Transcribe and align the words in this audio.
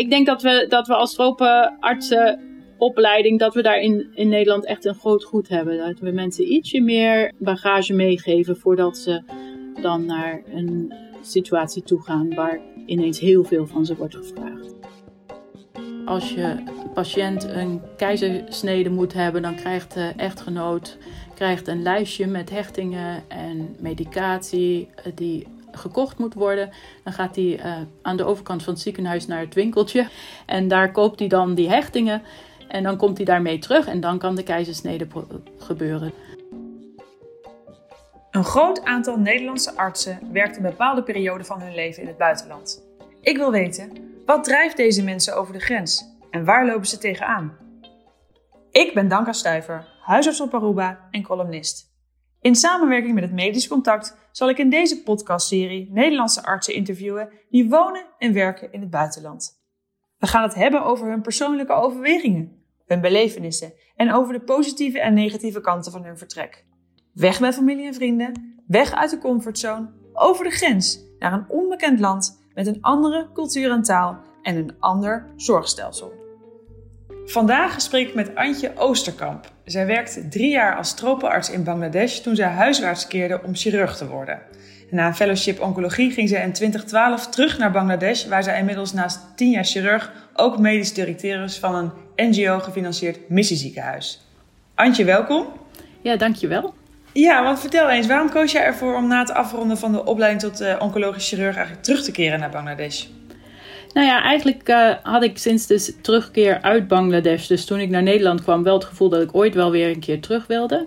ik 0.00 0.10
denk 0.10 0.26
dat 0.26 0.42
we, 0.42 0.66
dat 0.68 0.86
we 0.86 0.94
als 0.94 1.14
tropenartsenopleiding, 1.14 3.38
dat 3.38 3.54
we 3.54 3.62
daar 3.62 3.80
in, 3.80 4.10
in 4.14 4.28
Nederland 4.28 4.64
echt 4.64 4.84
een 4.84 4.94
groot 4.94 5.24
goed 5.24 5.48
hebben. 5.48 5.78
Dat 5.78 5.98
we 5.98 6.10
mensen 6.10 6.52
ietsje 6.52 6.80
meer 6.80 7.32
bagage 7.38 7.92
meegeven 7.92 8.56
voordat 8.56 8.98
ze 8.98 9.22
dan 9.82 10.04
naar 10.04 10.42
een 10.54 10.94
situatie 11.22 11.82
toe 11.82 12.02
gaan 12.02 12.34
waar 12.34 12.60
ineens 12.86 13.20
heel 13.20 13.44
veel 13.44 13.66
van 13.66 13.86
ze 13.86 13.96
wordt 13.96 14.16
gevraagd. 14.16 14.74
Als 16.04 16.34
je 16.34 16.54
patiënt 16.94 17.44
een 17.44 17.80
keizersnede 17.96 18.90
moet 18.90 19.12
hebben, 19.12 19.42
dan 19.42 19.54
krijgt 19.54 19.94
de 19.94 20.12
echtgenoot 20.16 20.98
krijgt 21.40 21.68
een 21.68 21.82
lijstje 21.82 22.26
met 22.26 22.50
hechtingen 22.50 23.22
en 23.28 23.76
medicatie 23.78 24.88
eh, 24.94 25.12
die 25.14 25.46
gekocht 25.80 26.18
moet 26.18 26.34
worden. 26.34 26.70
Dan 27.04 27.12
gaat 27.12 27.36
hij 27.36 27.44
uh, 27.44 27.76
aan 28.02 28.16
de 28.16 28.24
overkant 28.24 28.62
van 28.62 28.72
het 28.72 28.82
ziekenhuis 28.82 29.26
naar 29.26 29.40
het 29.40 29.54
winkeltje 29.54 30.08
en 30.46 30.68
daar 30.68 30.92
koopt 30.92 31.18
hij 31.18 31.28
dan 31.28 31.54
die 31.54 31.68
hechtingen. 31.68 32.22
En 32.68 32.82
dan 32.82 32.96
komt 32.96 33.16
hij 33.16 33.26
daarmee 33.26 33.58
terug 33.58 33.86
en 33.86 34.00
dan 34.00 34.18
kan 34.18 34.34
de 34.34 34.42
keizersnede 34.42 35.06
gebeuren. 35.58 36.12
Een 38.30 38.44
groot 38.44 38.84
aantal 38.84 39.18
Nederlandse 39.18 39.76
artsen 39.76 40.18
werkt 40.32 40.56
een 40.56 40.62
bepaalde 40.62 41.02
periode 41.02 41.44
van 41.44 41.60
hun 41.60 41.74
leven 41.74 42.02
in 42.02 42.08
het 42.08 42.16
buitenland. 42.16 42.82
Ik 43.20 43.36
wil 43.36 43.50
weten, 43.50 43.92
wat 44.26 44.44
drijft 44.44 44.76
deze 44.76 45.04
mensen 45.04 45.36
over 45.36 45.52
de 45.52 45.60
grens 45.60 46.04
en 46.30 46.44
waar 46.44 46.66
lopen 46.66 46.86
ze 46.86 46.98
tegenaan? 46.98 47.56
Ik 48.70 48.94
ben 48.94 49.08
Danka 49.08 49.32
Stuiver, 49.32 49.88
huisarts 50.00 50.40
op 50.40 50.54
Aruba 50.54 51.08
en 51.10 51.22
columnist. 51.22 51.89
In 52.40 52.54
samenwerking 52.54 53.14
met 53.14 53.22
het 53.22 53.32
Medisch 53.32 53.68
Contact 53.68 54.16
zal 54.32 54.48
ik 54.48 54.58
in 54.58 54.70
deze 54.70 55.02
podcastserie 55.02 55.90
Nederlandse 55.92 56.42
artsen 56.42 56.74
interviewen 56.74 57.28
die 57.50 57.68
wonen 57.68 58.06
en 58.18 58.32
werken 58.32 58.72
in 58.72 58.80
het 58.80 58.90
buitenland. 58.90 59.58
We 60.18 60.26
gaan 60.26 60.42
het 60.42 60.54
hebben 60.54 60.84
over 60.84 61.08
hun 61.08 61.22
persoonlijke 61.22 61.72
overwegingen, 61.72 62.64
hun 62.86 63.00
belevenissen 63.00 63.72
en 63.96 64.12
over 64.12 64.32
de 64.32 64.40
positieve 64.40 65.00
en 65.00 65.14
negatieve 65.14 65.60
kanten 65.60 65.92
van 65.92 66.04
hun 66.04 66.18
vertrek. 66.18 66.64
Weg 67.12 67.40
met 67.40 67.54
familie 67.54 67.86
en 67.86 67.94
vrienden, 67.94 68.62
weg 68.66 68.92
uit 68.92 69.10
de 69.10 69.18
comfortzone, 69.18 69.90
over 70.12 70.44
de 70.44 70.50
grens 70.50 71.00
naar 71.18 71.32
een 71.32 71.48
onbekend 71.48 72.00
land 72.00 72.42
met 72.54 72.66
een 72.66 72.82
andere 72.82 73.30
cultuur 73.32 73.70
en 73.70 73.82
taal 73.82 74.20
en 74.42 74.56
een 74.56 74.76
ander 74.78 75.32
zorgstelsel. 75.36 76.19
Vandaag 77.26 77.80
spreek 77.80 78.08
ik 78.08 78.14
met 78.14 78.34
Antje 78.34 78.72
Oosterkamp. 78.76 79.52
Zij 79.64 79.86
werkte 79.86 80.28
drie 80.28 80.50
jaar 80.50 80.76
als 80.76 80.94
tropenarts 80.94 81.50
in 81.50 81.64
Bangladesh 81.64 82.18
toen 82.18 82.36
zij 82.36 82.48
huiswaarts 82.48 83.06
keerde 83.06 83.40
om 83.42 83.54
chirurg 83.54 83.96
te 83.96 84.06
worden. 84.08 84.38
Na 84.90 85.06
een 85.06 85.14
fellowship 85.14 85.60
oncologie 85.60 86.10
ging 86.10 86.28
zij 86.28 86.42
in 86.42 86.52
2012 86.52 87.26
terug 87.26 87.58
naar 87.58 87.70
Bangladesh, 87.70 88.26
waar 88.26 88.42
zij 88.42 88.58
inmiddels 88.58 88.92
naast 88.92 89.20
tien 89.36 89.50
jaar 89.50 89.64
chirurg 89.64 90.12
ook 90.34 90.58
medisch 90.58 90.92
directeur 90.92 91.42
is 91.44 91.58
van 91.58 91.74
een 91.74 91.90
NGO-gefinancierd 92.30 93.28
missieziekenhuis. 93.28 94.20
Antje, 94.74 95.04
welkom. 95.04 95.46
Ja, 96.00 96.16
dankjewel. 96.16 96.74
Ja, 97.12 97.42
want 97.42 97.60
vertel 97.60 97.90
eens, 97.90 98.06
waarom 98.06 98.30
koos 98.30 98.52
jij 98.52 98.64
ervoor 98.64 98.96
om 98.96 99.06
na 99.06 99.18
het 99.18 99.30
afronden 99.30 99.78
van 99.78 99.92
de 99.92 100.04
opleiding 100.04 100.40
tot 100.42 100.60
uh, 100.60 100.76
oncologisch 100.78 101.28
chirurg 101.28 101.54
eigenlijk 101.54 101.84
terug 101.84 102.02
te 102.02 102.12
keren 102.12 102.40
naar 102.40 102.50
Bangladesh? 102.50 103.06
Nou 103.94 104.06
ja, 104.06 104.22
eigenlijk 104.22 104.68
uh, 104.68 104.90
had 105.02 105.22
ik 105.22 105.38
sinds 105.38 105.66
de 105.66 106.00
terugkeer 106.00 106.60
uit 106.62 106.88
Bangladesh, 106.88 107.46
dus 107.46 107.64
toen 107.64 107.78
ik 107.78 107.90
naar 107.90 108.02
Nederland 108.02 108.42
kwam, 108.42 108.62
wel 108.62 108.74
het 108.74 108.84
gevoel 108.84 109.08
dat 109.08 109.22
ik 109.22 109.34
ooit 109.34 109.54
wel 109.54 109.70
weer 109.70 109.90
een 109.90 110.00
keer 110.00 110.20
terug 110.20 110.46
wilde. 110.46 110.86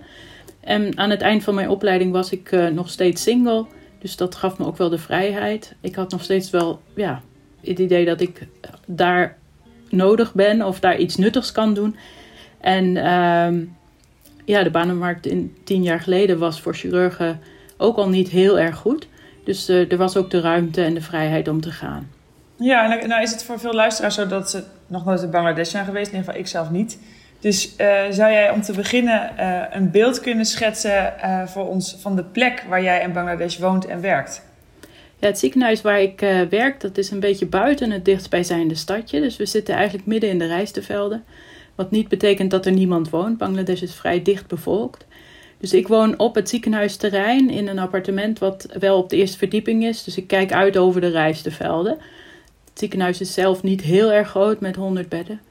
En 0.59 0.97
aan 0.97 1.09
het 1.09 1.21
eind 1.21 1.43
van 1.43 1.55
mijn 1.55 1.69
opleiding 1.69 2.11
was 2.11 2.31
ik 2.31 2.51
uh, 2.51 2.67
nog 2.67 2.89
steeds 2.89 3.23
single, 3.23 3.65
dus 3.99 4.15
dat 4.15 4.35
gaf 4.35 4.57
me 4.57 4.65
ook 4.65 4.77
wel 4.77 4.89
de 4.89 4.97
vrijheid. 4.97 5.75
Ik 5.81 5.95
had 5.95 6.11
nog 6.11 6.23
steeds 6.23 6.49
wel 6.49 6.81
ja, 6.95 7.21
het 7.61 7.79
idee 7.79 8.05
dat 8.05 8.21
ik 8.21 8.47
daar 8.85 9.37
nodig 9.89 10.33
ben 10.33 10.61
of 10.61 10.79
daar 10.79 10.97
iets 10.97 11.15
nuttigs 11.15 11.51
kan 11.51 11.73
doen. 11.73 11.95
En 12.61 12.85
uh, 12.85 13.67
ja, 14.45 14.63
de 14.63 14.71
banenmarkt 14.71 15.25
in 15.25 15.55
tien 15.63 15.83
jaar 15.83 15.99
geleden 15.99 16.39
was 16.39 16.61
voor 16.61 16.75
chirurgen 16.75 17.39
ook 17.77 17.97
al 17.97 18.09
niet 18.09 18.29
heel 18.29 18.59
erg 18.59 18.75
goed. 18.75 19.07
Dus 19.43 19.69
uh, 19.69 19.91
er 19.91 19.97
was 19.97 20.17
ook 20.17 20.29
de 20.29 20.39
ruimte 20.39 20.83
en 20.83 20.93
de 20.93 21.01
vrijheid 21.01 21.47
om 21.47 21.61
te 21.61 21.71
gaan. 21.71 22.09
Ja, 22.57 22.87
nou, 22.87 23.07
nou 23.07 23.21
is 23.21 23.31
het 23.31 23.43
voor 23.43 23.59
veel 23.59 23.73
luisteraars 23.73 24.15
zo 24.15 24.27
dat 24.27 24.49
ze 24.49 24.63
nog 24.87 25.05
nooit 25.05 25.21
in 25.21 25.29
Bangladesh 25.29 25.71
zijn 25.71 25.85
geweest. 25.85 26.11
In 26.11 26.17
ieder 26.17 26.25
geval 26.25 26.41
ik 26.41 26.47
zelf 26.47 26.69
niet. 26.69 26.97
Dus 27.39 27.73
uh, 27.77 28.01
zou 28.09 28.31
jij 28.31 28.51
om 28.51 28.61
te 28.61 28.73
beginnen 28.73 29.31
uh, 29.39 29.63
een 29.71 29.91
beeld 29.91 30.19
kunnen 30.19 30.45
schetsen 30.45 31.13
uh, 31.23 31.47
voor 31.47 31.67
ons 31.67 31.97
van 31.99 32.15
de 32.15 32.23
plek 32.23 32.65
waar 32.69 32.83
jij 32.83 33.01
in 33.01 33.13
Bangladesh 33.13 33.57
woont 33.57 33.85
en 33.85 34.01
werkt? 34.01 34.41
Ja, 35.19 35.27
het 35.27 35.39
ziekenhuis 35.39 35.81
waar 35.81 36.01
ik 36.01 36.19
werk, 36.49 36.81
dat 36.81 36.97
is 36.97 37.11
een 37.11 37.19
beetje 37.19 37.45
buiten 37.45 37.91
het 37.91 38.05
dichtstbijzijnde 38.05 38.75
stadje. 38.75 39.21
Dus 39.21 39.37
we 39.37 39.45
zitten 39.45 39.75
eigenlijk 39.75 40.05
midden 40.05 40.29
in 40.29 40.39
de 40.39 40.45
rijstevelden. 40.45 41.23
Wat 41.75 41.91
niet 41.91 42.07
betekent 42.07 42.51
dat 42.51 42.65
er 42.65 42.71
niemand 42.71 43.09
woont. 43.09 43.37
Bangladesh 43.37 43.81
is 43.81 43.95
vrij 43.95 44.21
dicht 44.21 44.47
bevolkt. 44.47 45.05
Dus 45.57 45.73
ik 45.73 45.87
woon 45.87 46.19
op 46.19 46.35
het 46.35 46.49
ziekenhuisterrein 46.49 47.49
in 47.49 47.67
een 47.67 47.79
appartement 47.79 48.39
wat 48.39 48.67
wel 48.79 48.97
op 48.97 49.09
de 49.09 49.15
eerste 49.15 49.37
verdieping 49.37 49.85
is. 49.85 50.03
Dus 50.03 50.17
ik 50.17 50.27
kijk 50.27 50.51
uit 50.51 50.77
over 50.77 51.01
de 51.01 51.07
rijstevelden. 51.07 51.97
Het 52.73 52.81
ziekenhuis 52.81 53.21
is 53.21 53.33
zelf 53.33 53.63
niet 53.63 53.81
heel 53.81 54.11
erg 54.11 54.29
groot 54.29 54.59
met 54.59 54.75
100 54.75 55.09
bedden. 55.09 55.41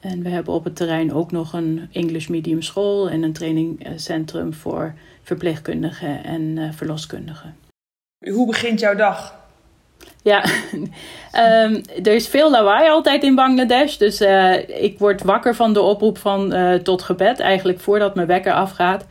En 0.00 0.22
we 0.22 0.28
hebben 0.28 0.54
op 0.54 0.64
het 0.64 0.76
terrein 0.76 1.12
ook 1.12 1.30
nog 1.30 1.52
een 1.52 1.88
English 1.92 2.26
medium 2.26 2.62
school 2.62 3.10
en 3.10 3.22
een 3.22 3.32
trainingcentrum 3.32 4.54
voor 4.54 4.94
verpleegkundigen 5.22 6.24
en 6.24 6.42
uh, 6.42 6.72
verloskundigen. 6.72 7.56
Hoe 8.30 8.46
begint 8.46 8.80
jouw 8.80 8.94
dag? 8.94 9.34
Ja, 10.22 10.44
um, 11.64 11.82
er 12.04 12.14
is 12.14 12.28
veel 12.28 12.50
lawaai 12.50 12.90
altijd 12.90 13.22
in 13.22 13.34
Bangladesh. 13.34 13.96
Dus 13.96 14.20
uh, 14.20 14.68
ik 14.68 14.98
word 14.98 15.22
wakker 15.22 15.54
van 15.54 15.72
de 15.72 15.80
oproep 15.80 16.18
van 16.18 16.54
uh, 16.54 16.74
tot 16.74 17.02
gebed. 17.02 17.40
Eigenlijk 17.40 17.80
voordat 17.80 18.14
mijn 18.14 18.26
wekker 18.26 18.52
afgaat. 18.52 19.06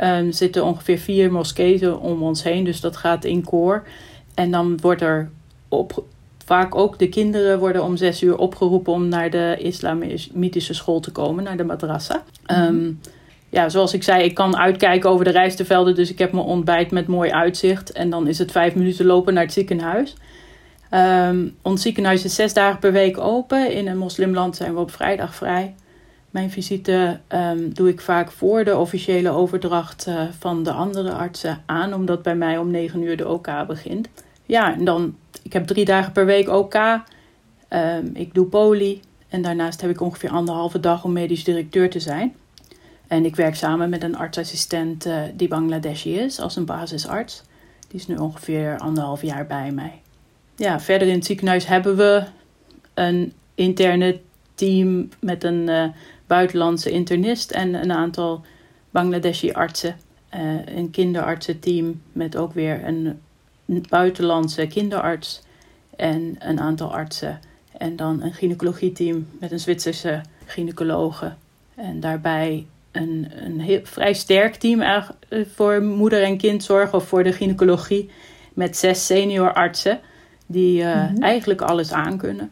Um, 0.00 0.32
zitten 0.32 0.64
ongeveer 0.64 0.98
vier 0.98 1.32
moskeeën 1.32 1.96
om 1.96 2.22
ons 2.22 2.42
heen. 2.42 2.64
Dus 2.64 2.80
dat 2.80 2.96
gaat 2.96 3.24
in 3.24 3.44
koor. 3.44 3.86
En 4.34 4.50
dan 4.50 4.80
wordt 4.80 5.02
er 5.02 5.30
op, 5.68 6.04
vaak 6.46 6.74
ook 6.74 6.98
de 6.98 7.08
kinderen 7.08 7.58
worden 7.58 7.84
om 7.84 7.96
zes 7.96 8.22
uur 8.22 8.36
opgeroepen 8.36 8.92
om 8.92 9.08
naar 9.08 9.30
de 9.30 9.56
islamitische 9.58 10.74
school 10.74 11.00
te 11.00 11.12
komen, 11.12 11.44
naar 11.44 11.56
de 11.56 11.64
madrasa. 11.64 12.22
Um, 12.46 13.00
ja, 13.48 13.68
zoals 13.68 13.94
ik 13.94 14.02
zei, 14.02 14.24
ik 14.24 14.34
kan 14.34 14.56
uitkijken 14.56 15.10
over 15.10 15.24
de 15.24 15.30
rijstevelden, 15.30 15.94
dus 15.94 16.10
ik 16.10 16.18
heb 16.18 16.32
mijn 16.32 16.44
ontbijt 16.44 16.90
met 16.90 17.06
mooi 17.06 17.30
uitzicht. 17.30 17.92
En 17.92 18.10
dan 18.10 18.26
is 18.26 18.38
het 18.38 18.52
vijf 18.52 18.74
minuten 18.74 19.06
lopen 19.06 19.34
naar 19.34 19.42
het 19.42 19.52
ziekenhuis. 19.52 20.14
Um, 20.90 21.56
ons 21.62 21.82
ziekenhuis 21.82 22.24
is 22.24 22.34
zes 22.34 22.54
dagen 22.54 22.78
per 22.78 22.92
week 22.92 23.18
open. 23.18 23.72
In 23.72 23.88
een 23.88 23.98
moslimland 23.98 24.56
zijn 24.56 24.74
we 24.74 24.80
op 24.80 24.90
vrijdag 24.90 25.34
vrij. 25.34 25.74
Mijn 26.30 26.50
visite 26.50 27.20
um, 27.28 27.74
doe 27.74 27.88
ik 27.88 28.00
vaak 28.00 28.30
voor 28.30 28.64
de 28.64 28.76
officiële 28.76 29.30
overdracht 29.30 30.06
uh, 30.08 30.20
van 30.38 30.62
de 30.62 30.72
andere 30.72 31.12
artsen 31.12 31.62
aan, 31.66 31.94
omdat 31.94 32.22
bij 32.22 32.36
mij 32.36 32.58
om 32.58 32.70
negen 32.70 33.02
uur 33.02 33.16
de 33.16 33.28
OK 33.28 33.48
begint. 33.66 34.08
Ja, 34.46 34.74
en 34.74 34.84
dan, 34.84 35.16
ik 35.42 35.52
heb 35.52 35.66
drie 35.66 35.84
dagen 35.84 36.12
per 36.12 36.26
week 36.26 36.48
OK. 36.48 36.74
Um, 37.68 38.10
ik 38.14 38.34
doe 38.34 38.46
poli. 38.46 39.00
En 39.28 39.42
daarnaast 39.42 39.80
heb 39.80 39.90
ik 39.90 40.00
ongeveer 40.00 40.30
anderhalve 40.30 40.80
dag 40.80 41.04
om 41.04 41.12
medisch 41.12 41.44
directeur 41.44 41.90
te 41.90 42.00
zijn. 42.00 42.34
En 43.06 43.24
ik 43.24 43.36
werk 43.36 43.54
samen 43.54 43.88
met 43.90 44.02
een 44.02 44.16
artsassistent 44.16 45.06
uh, 45.06 45.22
die 45.34 45.48
Bangladeshi 45.48 46.18
is, 46.18 46.40
als 46.40 46.56
een 46.56 46.64
basisarts. 46.64 47.42
Die 47.88 48.00
is 48.00 48.06
nu 48.06 48.16
ongeveer 48.16 48.78
anderhalf 48.78 49.22
jaar 49.22 49.46
bij 49.46 49.70
mij. 49.70 50.00
Ja, 50.56 50.80
verder 50.80 51.08
in 51.08 51.14
het 51.14 51.24
ziekenhuis 51.24 51.66
hebben 51.66 51.96
we 51.96 52.24
een 52.94 53.32
interne 53.54 54.20
team 54.54 55.08
met 55.20 55.44
een 55.44 55.68
uh, 55.68 55.84
buitenlandse 56.26 56.90
internist 56.90 57.50
en 57.50 57.74
een 57.74 57.92
aantal 57.92 58.44
Bangladeshi 58.90 59.52
artsen. 59.52 59.96
Uh, 60.34 60.66
een 60.76 60.90
kinderartsenteam 60.90 62.00
met 62.12 62.36
ook 62.36 62.52
weer 62.52 62.84
een 62.84 63.20
buitenlandse 63.88 64.66
kinderarts 64.66 65.42
en 65.96 66.36
een 66.38 66.60
aantal 66.60 66.94
artsen. 66.94 67.40
En 67.78 67.96
dan 67.96 68.22
een 68.22 68.32
gynaecologieteam 68.32 69.26
met 69.40 69.52
een 69.52 69.60
Zwitserse 69.60 70.20
gynaecologe. 70.44 71.32
En 71.74 72.00
daarbij 72.00 72.66
een, 72.92 73.30
een 73.44 73.60
heel, 73.60 73.80
vrij 73.82 74.12
sterk 74.12 74.54
team 74.54 74.80
eh, 74.80 75.04
voor 75.54 75.82
moeder- 75.82 76.22
en 76.22 76.36
kindzorg 76.36 76.94
of 76.94 77.08
voor 77.08 77.24
de 77.24 77.32
gynaecologie. 77.32 78.10
Met 78.54 78.76
zes 78.76 79.06
senior 79.06 79.52
artsen 79.52 80.00
die 80.46 80.82
uh, 80.82 80.94
mm 80.94 81.14
-hmm. 81.14 81.22
eigenlijk 81.22 81.60
alles 81.60 81.92
aankunnen. 81.92 82.50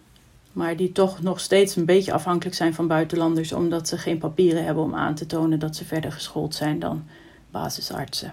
Maar 0.52 0.76
die 0.76 0.92
toch 0.92 1.22
nog 1.22 1.40
steeds 1.40 1.76
een 1.76 1.84
beetje 1.84 2.12
afhankelijk 2.12 2.56
zijn 2.56 2.74
van 2.74 2.86
buitenlanders, 2.86 3.52
omdat 3.52 3.88
ze 3.88 3.98
geen 3.98 4.18
papieren 4.18 4.64
hebben 4.64 4.84
om 4.84 4.94
aan 4.94 5.14
te 5.14 5.26
tonen 5.26 5.58
dat 5.58 5.76
ze 5.76 5.84
verder 5.84 6.12
geschoold 6.12 6.54
zijn 6.54 6.78
dan 6.78 7.04
basisartsen. 7.50 8.32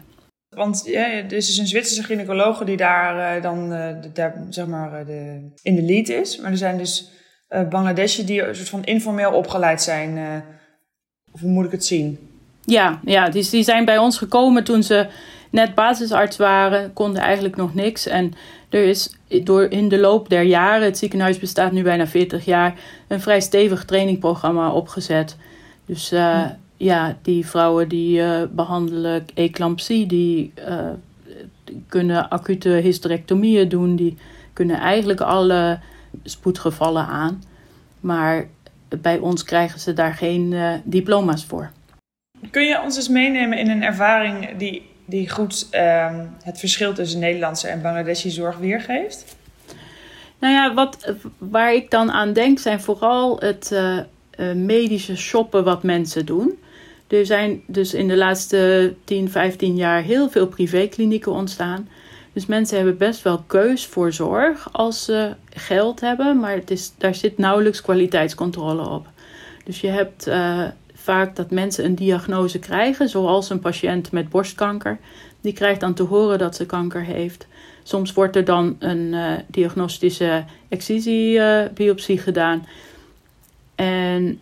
Want 0.56 0.81
ja, 0.86 1.12
er 1.12 1.33
is 1.33 1.48
dus 1.48 1.57
een 1.57 1.68
Zwitserse 1.68 2.03
gynaecoloog 2.03 2.63
die 2.63 2.77
daar 2.77 3.38
uh, 3.38 3.44
dan 3.44 3.74
uh, 3.74 3.88
de, 4.13 4.31
zeg 4.50 4.68
maar, 4.68 5.06
de, 5.06 5.51
in 5.62 5.75
de 5.75 5.81
lead 5.81 6.07
is. 6.07 6.38
Maar 6.38 6.51
er 6.51 6.57
zijn 6.57 6.77
dus 6.77 7.12
uh, 7.50 8.25
die 8.25 8.44
een 8.44 8.56
soort 8.56 8.69
van 8.69 8.83
informeel 8.83 9.31
opgeleid 9.31 9.81
zijn. 9.81 10.44
of 11.31 11.42
hoe 11.42 11.51
moet 11.51 11.65
ik 11.65 11.71
het 11.71 11.86
zien? 11.86 12.19
Ja, 12.65 13.00
ja 13.06 13.30
die, 13.30 13.63
zijn 13.63 13.86
bij 13.86 13.98
ons 13.98 14.18
gekomen 14.18 14.63
toen 14.63 14.83
ze 14.83 15.07
net 15.50 15.75
basisarts 15.75 16.38
waren, 16.38 16.94
konden 16.94 17.21
eigenlijk 17.21 17.56
nog 17.56 17.74
niks. 17.74 18.07
En 18.07 18.33
er 18.69 18.83
is 18.83 19.15
door 19.44 19.63
in 19.63 19.89
de 19.89 19.98
loop 19.98 20.30
der 20.30 20.44
jaren, 20.44 20.86
het 20.86 20.98
ziekenhuis 20.98 21.39
bestaat 21.39 21.71
nu 21.71 21.83
bijna 21.83 22.07
40 22.07 22.45
jaar, 22.45 22.74
een 23.07 23.21
vrij 23.21 23.42
stevig 23.42 23.86
trainingprogramma 23.86 24.71
opgezet. 24.71 25.38
Dus 25.86 26.13
uh, 26.13 26.45
ja, 26.81 27.17
die 27.21 27.45
vrouwen 27.45 27.87
die 27.87 28.19
uh, 28.19 28.41
behandelen 28.51 29.25
eclampsie, 29.33 30.05
die, 30.05 30.53
uh, 30.67 30.89
kunnen 31.87 32.29
acute 32.29 32.69
hysterectomieën 32.69 33.69
doen, 33.69 33.95
die 33.95 34.17
kunnen 34.53 34.79
eigenlijk 34.79 35.21
alle 35.21 35.79
spoedgevallen 36.23 37.05
aan. 37.05 37.43
Maar 37.99 38.47
bij 39.01 39.17
ons 39.17 39.43
krijgen 39.43 39.79
ze 39.79 39.93
daar 39.93 40.13
geen 40.13 40.55
diploma's 40.83 41.45
voor. 41.45 41.71
Kun 42.51 42.63
je 42.63 42.81
ons 42.81 42.95
eens 42.95 43.07
meenemen 43.07 43.57
in 43.57 43.69
een 43.69 43.83
ervaring 43.83 44.57
die, 44.57 44.89
die 45.05 45.29
goed 45.29 45.67
uh, 45.71 46.19
het 46.43 46.59
verschil 46.59 46.93
tussen 46.93 47.19
Nederlandse 47.19 47.67
en 47.67 47.81
Bangladeshi 47.81 48.29
zorg 48.29 48.57
weergeeft? 48.57 49.35
Nou 50.39 50.53
ja, 50.53 50.73
wat, 50.73 51.13
waar 51.37 51.73
ik 51.73 51.89
dan 51.91 52.11
aan 52.11 52.33
denk 52.33 52.59
zijn 52.59 52.81
vooral 52.81 53.39
het 53.39 53.75
medische 54.55 55.17
shoppen 55.17 55.63
wat 55.63 55.83
mensen 55.83 56.25
doen. 56.25 56.59
Er 57.11 57.25
zijn 57.25 57.61
dus 57.67 57.93
in 57.93 58.07
de 58.07 58.17
laatste 58.17 58.93
10, 59.03 59.29
15 59.29 59.75
jaar 59.75 60.01
heel 60.01 60.29
veel 60.29 60.47
privéklinieken 60.47 61.31
ontstaan. 61.31 61.89
Dus 62.33 62.45
mensen 62.45 62.75
hebben 62.75 62.97
best 62.97 63.21
wel 63.21 63.43
keus 63.47 63.85
voor 63.85 64.13
zorg 64.13 64.69
als 64.71 65.03
ze 65.05 65.35
geld 65.53 65.99
hebben, 65.99 66.39
maar 66.39 66.53
het 66.53 66.71
is, 66.71 66.93
daar 66.97 67.15
zit 67.15 67.37
nauwelijks 67.37 67.81
kwaliteitscontrole 67.81 68.89
op. 68.89 69.07
Dus 69.63 69.81
je 69.81 69.87
hebt 69.87 70.27
uh, 70.27 70.63
vaak 70.93 71.35
dat 71.35 71.51
mensen 71.51 71.85
een 71.85 71.95
diagnose 71.95 72.59
krijgen, 72.59 73.09
zoals 73.09 73.49
een 73.49 73.59
patiënt 73.59 74.11
met 74.11 74.29
borstkanker. 74.29 74.99
Die 75.41 75.53
krijgt 75.53 75.79
dan 75.79 75.93
te 75.93 76.03
horen 76.03 76.37
dat 76.37 76.55
ze 76.55 76.65
kanker 76.65 77.03
heeft. 77.03 77.47
Soms 77.83 78.13
wordt 78.13 78.35
er 78.35 78.45
dan 78.45 78.75
een 78.79 79.13
uh, 79.13 79.31
diagnostische 79.47 80.43
excisiebiopsie 80.69 82.17
uh, 82.17 82.23
gedaan. 82.23 82.65
En 83.75 84.39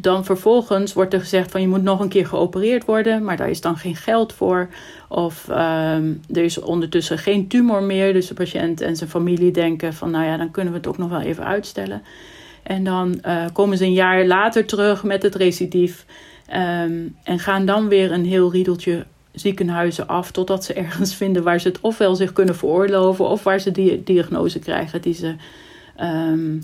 dan 0.00 0.24
vervolgens 0.24 0.92
wordt 0.92 1.14
er 1.14 1.20
gezegd 1.20 1.50
van 1.50 1.60
je 1.60 1.68
moet 1.68 1.82
nog 1.82 2.00
een 2.00 2.08
keer 2.08 2.26
geopereerd 2.26 2.84
worden, 2.84 3.24
maar 3.24 3.36
daar 3.36 3.50
is 3.50 3.60
dan 3.60 3.76
geen 3.76 3.96
geld 3.96 4.32
voor. 4.32 4.68
Of 5.08 5.48
um, 5.48 6.20
er 6.32 6.44
is 6.44 6.60
ondertussen 6.60 7.18
geen 7.18 7.48
tumor 7.48 7.82
meer, 7.82 8.12
dus 8.12 8.26
de 8.26 8.34
patiënt 8.34 8.80
en 8.80 8.96
zijn 8.96 9.10
familie 9.10 9.50
denken 9.50 9.94
van 9.94 10.10
nou 10.10 10.24
ja, 10.24 10.36
dan 10.36 10.50
kunnen 10.50 10.72
we 10.72 10.78
het 10.78 10.88
ook 10.88 10.98
nog 10.98 11.10
wel 11.10 11.20
even 11.20 11.44
uitstellen. 11.44 12.02
En 12.62 12.84
dan 12.84 13.18
uh, 13.26 13.44
komen 13.52 13.76
ze 13.76 13.84
een 13.84 13.92
jaar 13.92 14.26
later 14.26 14.66
terug 14.66 15.04
met 15.04 15.22
het 15.22 15.34
recidief. 15.34 16.04
Um, 16.54 17.16
en 17.22 17.38
gaan 17.38 17.66
dan 17.66 17.88
weer 17.88 18.12
een 18.12 18.24
heel 18.24 18.52
riedeltje 18.52 19.06
ziekenhuizen 19.32 20.06
af. 20.06 20.30
Totdat 20.30 20.64
ze 20.64 20.72
ergens 20.72 21.14
vinden 21.22 21.42
waar 21.42 21.60
ze 21.60 21.68
het 21.68 21.80
ofwel 21.80 22.14
zich 22.14 22.32
kunnen 22.32 22.56
veroorloven. 22.56 23.28
of 23.28 23.42
waar 23.42 23.60
ze 23.60 23.70
die 23.70 24.02
diagnose 24.04 24.58
krijgen 24.58 25.02
die 25.02 25.14
ze, 25.14 25.34
um, 26.00 26.62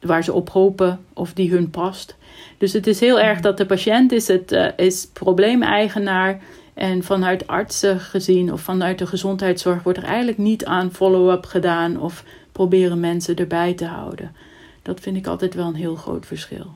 waar 0.00 0.24
ze 0.24 0.32
op 0.32 0.50
hopen 0.50 1.00
of 1.12 1.32
die 1.32 1.50
hun 1.50 1.70
past. 1.70 2.16
Dus 2.60 2.72
het 2.72 2.86
is 2.86 3.00
heel 3.00 3.20
erg 3.20 3.40
dat 3.40 3.56
de 3.56 3.66
patiënt 3.66 4.12
is, 4.12 4.28
het, 4.28 4.52
uh, 4.52 4.68
is 4.76 5.06
probleemeigenaar. 5.12 6.40
En 6.74 7.02
vanuit 7.02 7.46
artsen 7.46 8.00
gezien 8.00 8.52
of 8.52 8.60
vanuit 8.60 8.98
de 8.98 9.06
gezondheidszorg 9.06 9.82
wordt 9.82 9.98
er 9.98 10.04
eigenlijk 10.04 10.38
niet 10.38 10.64
aan 10.64 10.92
follow-up 10.92 11.44
gedaan 11.44 12.00
of 12.00 12.24
proberen 12.52 13.00
mensen 13.00 13.36
erbij 13.36 13.74
te 13.74 13.84
houden. 13.84 14.36
Dat 14.82 15.00
vind 15.00 15.16
ik 15.16 15.26
altijd 15.26 15.54
wel 15.54 15.66
een 15.66 15.74
heel 15.74 15.94
groot 15.94 16.26
verschil. 16.26 16.66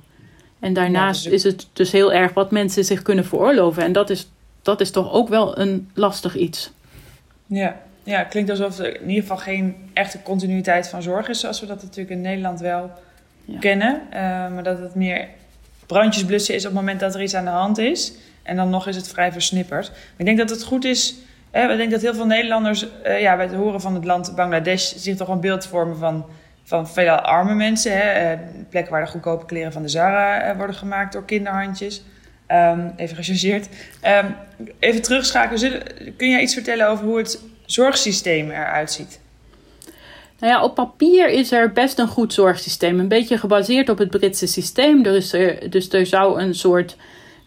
En 0.60 0.72
daarnaast 0.72 1.24
ja, 1.24 1.30
is 1.30 1.42
het 1.42 1.68
dus 1.72 1.92
heel 1.92 2.12
erg 2.12 2.32
wat 2.32 2.50
mensen 2.50 2.84
zich 2.84 3.02
kunnen 3.02 3.24
veroorloven. 3.24 3.82
En 3.82 3.92
dat 3.92 4.10
is, 4.10 4.30
dat 4.62 4.80
is 4.80 4.90
toch 4.90 5.12
ook 5.12 5.28
wel 5.28 5.58
een 5.58 5.90
lastig 5.94 6.36
iets. 6.36 6.72
Ja. 7.46 7.80
ja, 8.02 8.18
het 8.18 8.28
klinkt 8.28 8.50
alsof 8.50 8.78
er 8.78 9.00
in 9.00 9.08
ieder 9.08 9.22
geval 9.22 9.36
geen 9.36 9.76
echte 9.92 10.22
continuïteit 10.22 10.88
van 10.88 11.02
zorg 11.02 11.28
is, 11.28 11.40
zoals 11.40 11.60
we 11.60 11.66
dat 11.66 11.82
natuurlijk 11.82 12.10
in 12.10 12.20
Nederland 12.20 12.60
wel 12.60 12.90
ja. 13.44 13.58
kennen. 13.58 14.02
Uh, 14.06 14.18
maar 14.20 14.62
dat 14.62 14.78
het 14.78 14.94
meer 14.94 15.28
brandjes 15.86 16.24
blussen 16.24 16.54
is 16.54 16.60
op 16.60 16.70
het 16.70 16.80
moment 16.80 17.00
dat 17.00 17.14
er 17.14 17.22
iets 17.22 17.34
aan 17.34 17.44
de 17.44 17.50
hand 17.50 17.78
is. 17.78 18.12
En 18.42 18.56
dan 18.56 18.70
nog 18.70 18.86
is 18.86 18.96
het 18.96 19.08
vrij 19.08 19.32
versnipperd. 19.32 19.92
Ik 20.16 20.24
denk 20.24 20.38
dat 20.38 20.50
het 20.50 20.62
goed 20.62 20.84
is. 20.84 21.14
Hè, 21.50 21.70
ik 21.70 21.76
denk 21.76 21.90
dat 21.90 22.02
heel 22.02 22.14
veel 22.14 22.26
Nederlanders 22.26 22.86
uh, 23.06 23.20
ja, 23.20 23.36
bij 23.36 23.44
het 23.44 23.54
horen 23.54 23.80
van 23.80 23.94
het 23.94 24.04
land 24.04 24.34
Bangladesh 24.34 24.92
zich 24.96 25.16
toch 25.16 25.28
een 25.28 25.40
beeld 25.40 25.66
vormen 25.66 25.96
van 25.96 26.26
van 26.64 26.88
veelal 26.88 27.18
arme 27.18 27.54
mensen. 27.54 27.92
Hè, 27.92 28.32
uh, 28.32 28.38
plekken 28.68 28.92
waar 28.92 29.04
de 29.04 29.10
goedkope 29.10 29.46
kleren 29.46 29.72
van 29.72 29.82
de 29.82 29.88
Zara 29.88 30.50
uh, 30.50 30.56
worden 30.56 30.76
gemaakt 30.76 31.12
door 31.12 31.24
kinderhandjes. 31.24 32.02
Um, 32.48 32.92
even 32.96 33.16
gechargeerd. 33.16 33.68
Um, 34.06 34.36
even 34.78 35.02
terugschakelen. 35.02 35.82
Kun 36.16 36.30
jij 36.30 36.40
iets 36.40 36.54
vertellen 36.54 36.88
over 36.88 37.04
hoe 37.04 37.18
het 37.18 37.42
zorgsysteem 37.66 38.50
eruit 38.50 38.92
ziet? 38.92 39.20
Nou 40.38 40.52
ja, 40.52 40.62
op 40.62 40.74
papier 40.74 41.28
is 41.28 41.52
er 41.52 41.72
best 41.72 41.98
een 41.98 42.08
goed 42.08 42.32
zorgsysteem. 42.32 43.00
Een 43.00 43.08
beetje 43.08 43.38
gebaseerd 43.38 43.88
op 43.88 43.98
het 43.98 44.10
Britse 44.10 44.46
systeem. 44.46 45.04
Is 45.04 45.32
er, 45.32 45.70
dus 45.70 45.88
er 45.88 46.06
zou 46.06 46.40
een 46.40 46.54
soort, 46.54 46.96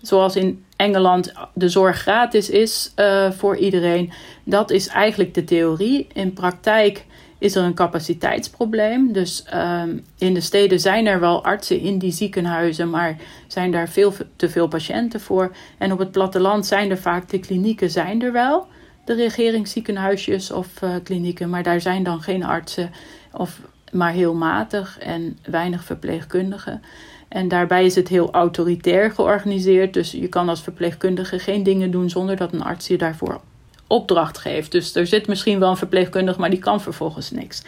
zoals 0.01 0.35
in 0.35 0.65
Engeland 0.75 1.33
de 1.53 1.69
zorg 1.69 1.97
gratis 1.97 2.49
is 2.49 2.91
uh, 2.95 3.31
voor 3.31 3.57
iedereen. 3.57 4.11
Dat 4.43 4.71
is 4.71 4.87
eigenlijk 4.87 5.33
de 5.33 5.43
theorie. 5.43 6.07
In 6.13 6.33
praktijk 6.33 7.05
is 7.37 7.55
er 7.55 7.63
een 7.63 7.73
capaciteitsprobleem. 7.73 9.13
Dus 9.13 9.45
um, 9.53 10.05
in 10.17 10.33
de 10.33 10.41
steden 10.41 10.79
zijn 10.79 11.05
er 11.05 11.19
wel 11.19 11.43
artsen 11.43 11.79
in 11.79 11.97
die 11.97 12.11
ziekenhuizen, 12.11 12.89
maar 12.89 13.15
zijn 13.47 13.71
daar 13.71 13.89
veel 13.89 14.13
te 14.35 14.49
veel 14.49 14.67
patiënten 14.67 15.21
voor. 15.21 15.55
En 15.77 15.91
op 15.91 15.99
het 15.99 16.11
platteland 16.11 16.65
zijn 16.65 16.89
er 16.89 16.97
vaak 16.97 17.29
de 17.29 17.39
klinieken, 17.39 17.89
zijn 17.89 18.21
er 18.21 18.31
wel, 18.31 18.67
de 19.07 19.15
regeringsziekenhuisjes 19.15 20.51
of 20.51 20.81
uh, 20.81 20.95
klinieken, 21.04 21.50
maar 21.50 21.63
daar 21.63 21.81
zijn 21.81 22.04
dan 22.04 22.21
geen 22.21 22.44
artsen 22.44 22.92
of 23.31 23.62
maar 23.92 24.12
heel 24.12 24.33
matig 24.33 25.00
en 25.00 25.38
weinig 25.45 25.83
verpleegkundigen. 25.83 26.81
En 27.27 27.48
daarbij 27.48 27.86
is 27.86 27.95
het 27.95 28.07
heel 28.07 28.31
autoritair 28.31 29.12
georganiseerd. 29.12 29.94
Dus 29.94 30.12
je 30.12 30.27
kan 30.27 30.50
als 30.50 30.62
verpleegkundige 30.62 31.39
geen 31.39 31.63
dingen 31.63 31.92
doen 31.92 32.09
zonder 32.09 32.36
dat 32.36 32.54
een 32.54 32.63
arts 32.63 32.88
je 32.88 32.98
daarvoor 32.98 33.42
opdracht 33.88 34.38
geeft. 34.38 34.71
Dus 34.71 34.95
er 34.95 35.07
zit 35.07 35.27
misschien 35.27 35.59
wel 35.59 35.69
een 35.69 35.77
verpleegkundige, 35.77 36.39
maar 36.39 36.50
die 36.50 36.59
kan 36.59 36.81
vervolgens 36.81 37.31
niks. 37.31 37.63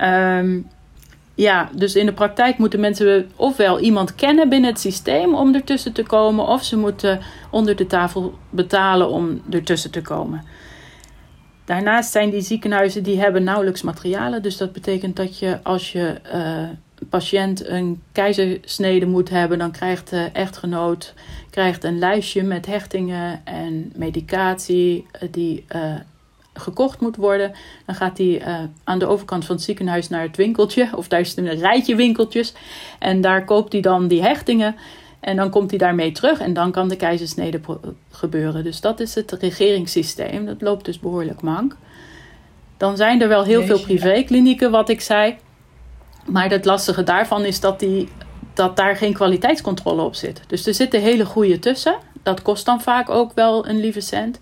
Um, 0.00 0.66
ja, 1.34 1.70
dus 1.74 1.94
in 1.94 2.06
de 2.06 2.12
praktijk 2.12 2.58
moeten 2.58 2.80
mensen 2.80 3.30
ofwel 3.36 3.80
iemand 3.80 4.14
kennen 4.14 4.48
binnen 4.48 4.70
het 4.70 4.80
systeem 4.80 5.34
om 5.34 5.54
ertussen 5.54 5.92
te 5.92 6.02
komen, 6.02 6.46
of 6.46 6.64
ze 6.64 6.76
moeten 6.76 7.20
onder 7.50 7.76
de 7.76 7.86
tafel 7.86 8.38
betalen 8.50 9.08
om 9.08 9.42
ertussen 9.50 9.90
te 9.90 10.02
komen. 10.02 10.44
Daarnaast 11.64 12.12
zijn 12.12 12.30
die 12.30 12.40
ziekenhuizen 12.40 13.02
die 13.02 13.20
hebben 13.20 13.42
nauwelijks 13.44 13.82
materialen. 13.82 14.42
Dus 14.42 14.56
dat 14.56 14.72
betekent 14.72 15.16
dat 15.16 15.38
je 15.38 15.58
als 15.62 15.92
je 15.92 16.20
uh, 16.34 16.68
patiënt 17.08 17.68
een 17.68 18.02
keizersnede 18.12 19.06
moet 19.06 19.28
hebben, 19.28 19.58
dan 19.58 19.70
krijgt 19.70 20.10
de 20.10 20.30
echtgenoot 20.32 21.14
krijgt 21.50 21.84
een 21.84 21.98
lijstje 21.98 22.42
met 22.42 22.66
hechtingen 22.66 23.40
en 23.44 23.92
medicatie 23.96 25.06
eh, 25.12 25.28
die 25.30 25.64
uh, 25.76 25.94
gekocht 26.54 27.00
moet 27.00 27.16
worden. 27.16 27.52
Dan 27.86 27.94
gaat 27.94 28.18
hij 28.18 28.42
aan 28.84 28.98
de 28.98 29.06
overkant 29.06 29.44
van 29.44 29.54
het 29.54 29.64
ziekenhuis 29.64 30.08
naar 30.08 30.22
het 30.22 30.36
winkeltje, 30.36 30.90
of 30.96 31.08
daar 31.08 31.20
is 31.20 31.36
een 31.36 31.58
rijtje 31.58 31.94
winkeltjes. 31.94 32.52
En 32.98 33.20
daar 33.20 33.44
koopt 33.44 33.72
hij 33.72 33.80
dan 33.80 34.08
die 34.08 34.22
hechtingen. 34.22 34.76
En 35.22 35.36
dan 35.36 35.50
komt 35.50 35.70
hij 35.70 35.78
daarmee 35.78 36.12
terug 36.12 36.40
en 36.40 36.52
dan 36.52 36.70
kan 36.70 36.88
de 36.88 36.96
keizersnede 36.96 37.60
gebeuren. 38.10 38.64
Dus 38.64 38.80
dat 38.80 39.00
is 39.00 39.14
het 39.14 39.32
regeringssysteem. 39.32 40.46
Dat 40.46 40.60
loopt 40.60 40.84
dus 40.84 40.98
behoorlijk 40.98 41.42
mank. 41.42 41.76
Dan 42.76 42.96
zijn 42.96 43.22
er 43.22 43.28
wel 43.28 43.44
heel 43.44 43.60
Jeetje, 43.60 43.76
veel 43.76 43.84
privéklinieken, 43.84 44.70
wat 44.70 44.88
ik 44.88 45.00
zei. 45.00 45.36
Maar 46.26 46.50
het 46.50 46.64
lastige 46.64 47.02
daarvan 47.02 47.44
is 47.44 47.60
dat, 47.60 47.80
die, 47.80 48.08
dat 48.54 48.76
daar 48.76 48.96
geen 48.96 49.12
kwaliteitscontrole 49.12 50.02
op 50.02 50.14
zit. 50.14 50.42
Dus 50.46 50.66
er 50.66 50.74
zitten 50.74 51.00
hele 51.00 51.24
goede 51.24 51.58
tussen. 51.58 51.96
Dat 52.22 52.42
kost 52.42 52.64
dan 52.64 52.80
vaak 52.80 53.10
ook 53.10 53.32
wel 53.34 53.68
een 53.68 53.80
lieve 53.80 54.00
cent. 54.00 54.40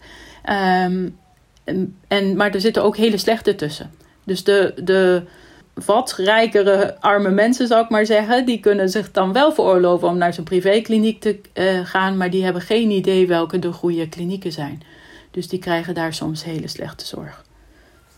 Um, 0.84 1.18
en, 2.08 2.36
maar 2.36 2.50
er 2.50 2.60
zitten 2.60 2.82
ook 2.82 2.96
hele 2.96 3.18
slechte 3.18 3.54
tussen. 3.54 3.90
Dus 4.24 4.44
de, 4.44 4.74
de 4.82 5.22
wat 5.74 6.14
rijkere 6.16 6.96
arme 7.00 7.30
mensen, 7.30 7.66
zou 7.66 7.84
ik 7.84 7.90
maar 7.90 8.06
zeggen, 8.06 8.46
die 8.46 8.60
kunnen 8.60 8.88
zich 8.88 9.10
dan 9.10 9.32
wel 9.32 9.52
veroorloven 9.52 10.08
om 10.08 10.18
naar 10.18 10.34
zo'n 10.34 10.44
privékliniek 10.44 11.20
te 11.20 11.40
uh, 11.54 11.80
gaan, 11.84 12.16
maar 12.16 12.30
die 12.30 12.44
hebben 12.44 12.62
geen 12.62 12.90
idee 12.90 13.26
welke 13.26 13.58
de 13.58 13.72
goede 13.72 14.08
klinieken 14.08 14.52
zijn. 14.52 14.82
Dus 15.30 15.48
die 15.48 15.58
krijgen 15.58 15.94
daar 15.94 16.14
soms 16.14 16.44
hele 16.44 16.68
slechte 16.68 17.06
zorg. 17.06 17.44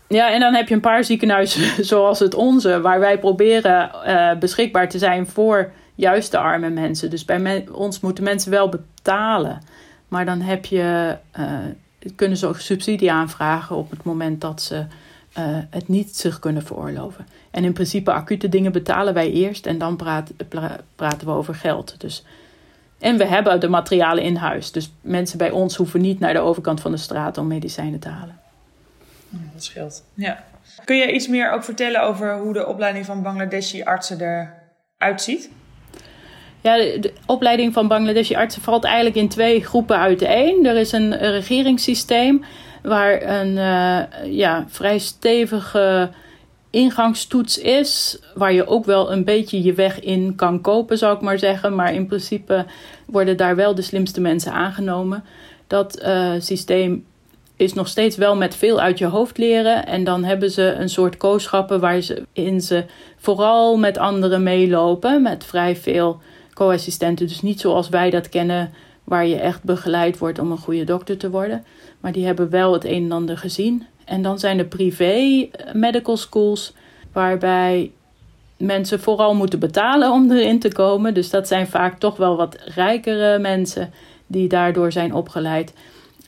Ja, 0.07 0.31
en 0.31 0.39
dan 0.39 0.53
heb 0.53 0.67
je 0.67 0.73
een 0.73 0.81
paar 0.81 1.03
ziekenhuizen 1.03 1.85
zoals 1.85 2.19
het 2.19 2.35
onze, 2.35 2.81
waar 2.81 2.99
wij 2.99 3.19
proberen 3.19 3.91
uh, 4.07 4.39
beschikbaar 4.39 4.89
te 4.89 4.97
zijn 4.97 5.27
voor 5.27 5.71
juist 5.95 6.31
de 6.31 6.37
arme 6.37 6.69
mensen. 6.69 7.09
Dus 7.09 7.25
bij 7.25 7.65
ons 7.71 7.99
moeten 7.99 8.23
mensen 8.23 8.51
wel 8.51 8.69
betalen. 8.69 9.61
Maar 10.07 10.25
dan 10.25 10.41
heb 10.41 10.65
je, 10.65 11.17
uh, 11.39 11.49
kunnen 12.15 12.37
ze 12.37 12.47
ook 12.47 12.59
subsidie 12.59 13.11
aanvragen 13.11 13.75
op 13.75 13.89
het 13.89 14.03
moment 14.03 14.41
dat 14.41 14.61
ze 14.61 14.85
uh, 15.37 15.57
het 15.69 15.87
niet 15.87 16.15
zich 16.15 16.39
kunnen 16.39 16.63
veroorloven. 16.63 17.27
En 17.51 17.63
in 17.63 17.73
principe 17.73 18.11
acute 18.11 18.49
dingen 18.49 18.71
betalen 18.71 19.13
wij 19.13 19.31
eerst 19.31 19.65
en 19.65 19.77
dan 19.77 19.95
praat, 19.95 20.31
pra, 20.49 20.77
praten 20.95 21.27
we 21.27 21.33
over 21.33 21.55
geld. 21.55 21.95
Dus 21.97 22.23
En 22.99 23.17
we 23.17 23.25
hebben 23.25 23.59
de 23.59 23.67
materialen 23.67 24.23
in 24.23 24.35
huis. 24.35 24.71
Dus 24.71 24.93
mensen 25.01 25.37
bij 25.37 25.51
ons 25.51 25.75
hoeven 25.75 26.01
niet 26.01 26.19
naar 26.19 26.33
de 26.33 26.39
overkant 26.39 26.81
van 26.81 26.91
de 26.91 26.97
straat 26.97 27.37
om 27.37 27.47
medicijnen 27.47 27.99
te 27.99 28.09
halen. 28.09 28.39
dat 29.29 29.63
scheelt. 29.63 30.03
Ja. 30.13 30.43
Kun 30.85 30.95
je 30.95 31.11
iets 31.11 31.27
meer 31.27 31.51
ook 31.51 31.63
vertellen 31.63 32.01
over 32.01 32.37
hoe 32.37 32.53
de 32.53 32.67
opleiding 32.67 33.05
van 33.05 33.21
Bangladeshi 33.21 33.83
artsen 33.83 34.21
eruit 34.97 35.21
ziet? 35.21 35.49
Ja, 36.61 36.75
de 36.75 37.13
opleiding 37.25 37.73
van 37.73 37.87
Bangladeshi 37.87 38.35
artsen 38.35 38.61
valt 38.61 38.83
eigenlijk 38.83 39.15
in 39.15 39.29
twee 39.29 39.65
groepen 39.65 39.97
uiteen. 39.97 40.65
Er 40.65 40.75
is 40.75 40.91
een 40.91 41.17
regeringssysteem 41.17 42.43
waar 42.83 43.21
een 43.21 43.55
uh, 43.55 44.33
ja, 44.37 44.65
vrij 44.67 44.97
stevige 44.97 46.09
ingangstoets 46.69 47.57
is, 47.57 48.19
waar 48.33 48.53
je 48.53 48.67
ook 48.67 48.85
wel 48.85 49.11
een 49.11 49.23
beetje 49.23 49.63
je 49.63 49.73
weg 49.73 49.99
in 49.99 50.35
kan 50.35 50.61
kopen, 50.61 50.97
zou 50.97 51.15
ik 51.15 51.21
maar 51.21 51.39
zeggen. 51.39 51.75
Maar 51.75 51.93
in 51.93 52.07
principe 52.07 52.65
worden 53.05 53.37
daar 53.37 53.55
wel 53.55 53.75
de 53.75 53.81
slimste 53.81 54.21
mensen 54.21 54.51
aangenomen. 54.51 55.23
Dat 55.67 56.01
uh, 56.05 56.31
systeem 56.39 57.05
is 57.55 57.73
nog 57.73 57.87
steeds 57.87 58.17
wel 58.17 58.35
met 58.35 58.55
veel 58.55 58.79
uit 58.79 58.97
je 58.97 59.05
hoofd 59.05 59.37
leren. 59.37 59.85
En 59.85 60.03
dan 60.03 60.23
hebben 60.23 60.51
ze 60.51 60.71
een 60.71 60.89
soort 60.89 61.17
kooschappen 61.17 61.79
waarin 61.79 62.61
ze 62.61 62.85
vooral 63.17 63.77
met 63.77 63.97
anderen 63.97 64.43
meelopen. 64.43 65.21
Met 65.21 65.43
vrij 65.43 65.75
veel 65.75 66.21
co-assistenten. 66.53 67.27
Dus 67.27 67.41
niet 67.41 67.59
zoals 67.59 67.89
wij 67.89 68.09
dat 68.09 68.29
kennen, 68.29 68.73
waar 69.03 69.25
je 69.25 69.35
echt 69.35 69.63
begeleid 69.63 70.17
wordt 70.17 70.39
om 70.39 70.51
een 70.51 70.57
goede 70.57 70.83
dokter 70.83 71.17
te 71.17 71.29
worden. 71.29 71.65
Maar 71.99 72.11
die 72.11 72.25
hebben 72.25 72.49
wel 72.49 72.73
het 72.73 72.85
een 72.85 73.03
en 73.03 73.11
ander 73.11 73.37
gezien. 73.37 73.85
En 74.05 74.21
dan 74.21 74.39
zijn 74.39 74.59
er 74.59 74.65
privé 74.65 75.47
medical 75.73 76.17
schools, 76.17 76.73
waarbij 77.11 77.91
mensen 78.57 78.99
vooral 78.99 79.35
moeten 79.35 79.59
betalen 79.59 80.11
om 80.11 80.31
erin 80.31 80.59
te 80.59 80.73
komen. 80.73 81.13
Dus 81.13 81.29
dat 81.29 81.47
zijn 81.47 81.67
vaak 81.67 81.99
toch 81.99 82.17
wel 82.17 82.35
wat 82.35 82.57
rijkere 82.75 83.39
mensen 83.39 83.93
die 84.27 84.47
daardoor 84.47 84.91
zijn 84.91 85.13
opgeleid. 85.13 85.73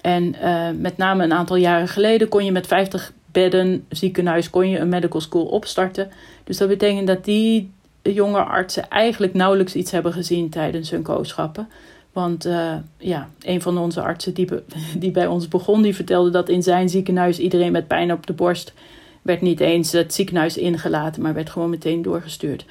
En 0.01 0.35
uh, 0.43 0.67
met 0.77 0.97
name 0.97 1.23
een 1.23 1.33
aantal 1.33 1.55
jaren 1.55 1.87
geleden 1.87 2.27
kon 2.27 2.45
je 2.45 2.51
met 2.51 2.67
50 2.67 3.13
bedden 3.31 3.85
ziekenhuis 3.89 4.49
kon 4.49 4.69
je 4.69 4.79
een 4.79 4.89
medical 4.89 5.21
school 5.21 5.45
opstarten. 5.45 6.09
Dus 6.43 6.57
dat 6.57 6.67
betekent 6.67 7.07
dat 7.07 7.25
die 7.25 7.71
jonge 8.01 8.43
artsen 8.43 8.89
eigenlijk 8.89 9.33
nauwelijks 9.33 9.75
iets 9.75 9.91
hebben 9.91 10.13
gezien 10.13 10.49
tijdens 10.49 10.89
hun 10.89 11.01
kooschappen. 11.01 11.67
Want 12.15 12.45
uh, 12.45 12.75
ja, 12.97 13.29
een 13.41 13.61
van 13.61 13.77
onze 13.77 14.01
artsen 14.01 14.33
die, 14.33 14.47
die 14.97 15.11
bij 15.11 15.27
ons 15.27 15.47
begon, 15.47 15.81
die 15.81 15.95
vertelde 15.95 16.29
dat 16.29 16.49
in 16.49 16.63
zijn 16.63 16.89
ziekenhuis 16.89 17.39
iedereen 17.39 17.71
met 17.71 17.87
pijn 17.87 18.11
op 18.11 18.27
de 18.27 18.33
borst 18.33 18.73
werd 19.21 19.41
niet 19.41 19.59
eens 19.59 19.91
het 19.91 20.13
ziekenhuis 20.13 20.57
ingelaten, 20.57 21.21
maar 21.21 21.33
werd 21.33 21.49
gewoon 21.49 21.69
meteen 21.69 22.01
doorgestuurd. 22.01 22.65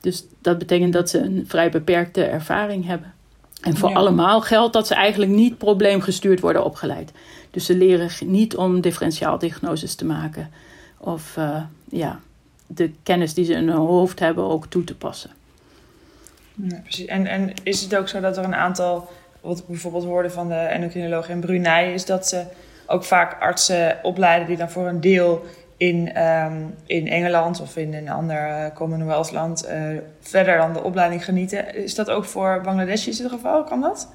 Dus 0.00 0.24
dat 0.40 0.58
betekent 0.58 0.92
dat 0.92 1.10
ze 1.10 1.18
een 1.18 1.44
vrij 1.46 1.70
beperkte 1.70 2.24
ervaring 2.24 2.86
hebben. 2.86 3.14
En 3.60 3.76
voor 3.76 3.94
allemaal 3.94 4.40
geldt 4.40 4.72
dat 4.72 4.86
ze 4.86 4.94
eigenlijk 4.94 5.32
niet 5.32 5.58
probleemgestuurd 5.58 6.40
worden 6.40 6.64
opgeleid. 6.64 7.12
Dus 7.50 7.64
ze 7.64 7.76
leren 7.76 8.10
niet 8.24 8.56
om 8.56 8.80
differentiaaldiagnoses 8.80 9.94
te 9.94 10.04
maken. 10.04 10.50
Of 10.98 11.36
uh, 11.36 11.62
ja, 11.88 12.20
de 12.66 12.90
kennis 13.02 13.34
die 13.34 13.44
ze 13.44 13.52
in 13.52 13.68
hun 13.68 13.76
hoofd 13.76 14.18
hebben 14.18 14.44
ook 14.44 14.66
toe 14.66 14.84
te 14.84 14.94
passen. 14.94 15.30
Ja, 16.62 16.80
precies. 16.82 17.06
En, 17.06 17.26
en 17.26 17.52
is 17.62 17.80
het 17.80 17.96
ook 17.96 18.08
zo 18.08 18.20
dat 18.20 18.36
er 18.36 18.44
een 18.44 18.54
aantal, 18.54 19.08
wat 19.40 19.58
ik 19.58 19.66
bijvoorbeeld 19.66 20.04
hoorde 20.04 20.30
van 20.30 20.48
de 20.48 20.54
endocrinoloog 20.54 21.28
in 21.28 21.40
Brunei, 21.40 21.92
is 21.92 22.04
dat 22.04 22.28
ze 22.28 22.42
ook 22.86 23.04
vaak 23.04 23.40
artsen 23.40 23.98
opleiden 24.02 24.48
die 24.48 24.56
dan 24.56 24.70
voor 24.70 24.86
een 24.86 25.00
deel 25.00 25.44
in, 25.76 26.22
um, 26.22 26.74
in 26.86 27.08
Engeland 27.08 27.60
of 27.60 27.76
in 27.76 27.94
een 27.94 28.08
ander 28.08 28.48
uh, 28.48 28.64
Commonwealth 28.74 29.32
land 29.32 29.68
uh, 29.68 29.98
verder 30.20 30.56
dan 30.56 30.72
de 30.72 30.82
opleiding 30.82 31.24
genieten. 31.24 31.74
Is 31.74 31.94
dat 31.94 32.10
ook 32.10 32.24
voor 32.24 32.60
Bangladeshis 32.64 33.18
het 33.18 33.30
geval? 33.30 33.64
Kan 33.64 33.80
dat? 33.80 34.08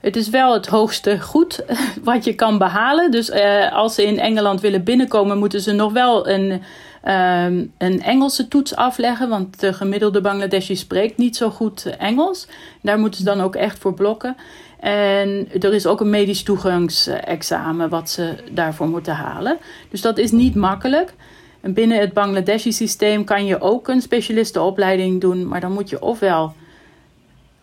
Het 0.00 0.16
is 0.16 0.28
wel 0.28 0.52
het 0.52 0.66
hoogste 0.66 1.20
goed 1.20 1.64
wat 2.02 2.24
je 2.24 2.34
kan 2.34 2.58
behalen. 2.58 3.10
Dus 3.10 3.32
als 3.72 3.94
ze 3.94 4.06
in 4.06 4.18
Engeland 4.18 4.60
willen 4.60 4.84
binnenkomen, 4.84 5.38
moeten 5.38 5.60
ze 5.60 5.72
nog 5.72 5.92
wel 5.92 6.28
een 6.28 6.62
um, 7.04 7.72
een 7.78 8.02
Engelse 8.02 8.48
toets 8.48 8.76
afleggen. 8.76 9.28
Want 9.28 9.60
de 9.60 9.72
gemiddelde 9.72 10.20
Bangladeshi 10.20 10.76
spreekt 10.76 11.16
niet 11.16 11.36
zo 11.36 11.50
goed 11.50 11.96
Engels. 11.98 12.46
Daar 12.82 12.98
moeten 12.98 13.18
ze 13.18 13.26
dan 13.26 13.40
ook 13.40 13.56
echt 13.56 13.78
voor 13.78 13.94
blokken. 13.94 14.36
En 14.80 15.48
er 15.60 15.74
is 15.74 15.86
ook 15.86 16.00
een 16.00 16.10
medisch 16.10 16.42
toegangsexamen 16.42 17.88
wat 17.88 18.10
ze 18.10 18.34
daarvoor 18.50 18.88
moeten 18.88 19.14
halen. 19.14 19.58
Dus 19.90 20.00
dat 20.00 20.18
is 20.18 20.30
niet 20.30 20.54
makkelijk. 20.54 21.14
En 21.60 21.72
binnen 21.72 22.00
het 22.00 22.12
Bangladeshi 22.12 22.72
systeem 22.72 23.24
kan 23.24 23.44
je 23.44 23.60
ook 23.60 23.88
een 23.88 24.00
specialistenopleiding 24.00 25.20
doen. 25.20 25.48
Maar 25.48 25.60
dan 25.60 25.72
moet 25.72 25.90
je 25.90 26.02
ofwel 26.02 26.54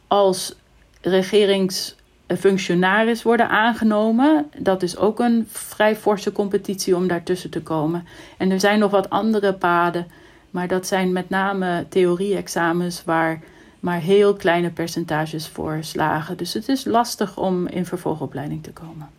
als 0.08 0.56
regerings 1.02 1.96
functionaris 2.28 3.24
worden 3.24 3.50
aangenomen. 3.50 4.46
Dat 4.58 4.84
is 4.84 4.98
ook 4.98 5.20
een 5.20 5.48
vrij 5.52 5.96
forse 5.96 6.32
competitie 6.32 6.96
om 6.96 7.08
daartussen 7.08 7.50
te 7.50 7.62
komen. 7.62 8.08
En 8.38 8.52
er 8.52 8.60
zijn 8.60 8.80
nog 8.80 8.92
wat 8.92 9.10
andere 9.10 9.54
paden, 9.54 10.08
maar 10.50 10.68
dat 10.68 10.88
zijn 10.88 11.12
met 11.12 11.30
name 11.30 11.86
theorie-examens 11.90 13.04
waar 13.04 13.42
maar 13.80 14.00
heel 14.00 14.34
kleine 14.34 14.70
percentages 14.70 15.48
voor 15.48 15.78
slagen. 15.82 16.38
Dus 16.38 16.54
het 16.54 16.70
is 16.70 16.86
lastig 16.86 17.38
om 17.38 17.68
in 17.68 17.86
vervolgopleiding 17.86 18.64
te 18.64 18.72
komen. 18.72 19.10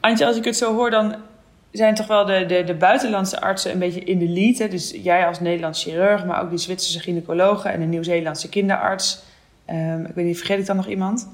Antje, 0.00 0.26
als 0.26 0.36
ik 0.36 0.44
het 0.44 0.56
zo 0.56 0.74
hoor, 0.74 0.90
dan 0.90 1.14
zijn 1.70 1.94
toch 1.94 2.06
wel 2.06 2.24
de, 2.24 2.44
de, 2.46 2.64
de 2.64 2.74
buitenlandse 2.74 3.40
artsen 3.40 3.72
een 3.72 3.78
beetje 3.78 4.04
in 4.04 4.18
de 4.18 4.28
lead. 4.28 4.70
Dus 4.70 4.90
jij 4.90 5.26
als 5.26 5.40
Nederlands 5.40 5.82
chirurg, 5.82 6.24
maar 6.24 6.42
ook 6.42 6.50
die 6.50 6.58
Zwitserse 6.58 7.00
gynaecologen 7.00 7.72
en 7.72 7.80
de 7.80 7.86
Nieuw-Zeelandse 7.86 8.48
kinderarts. 8.48 9.22
Um, 9.70 10.06
ik 10.06 10.14
weet 10.14 10.26
niet, 10.26 10.36
vergeet 10.36 10.58
ik 10.58 10.66
dan 10.66 10.76
nog 10.76 10.86
iemand? 10.86 11.28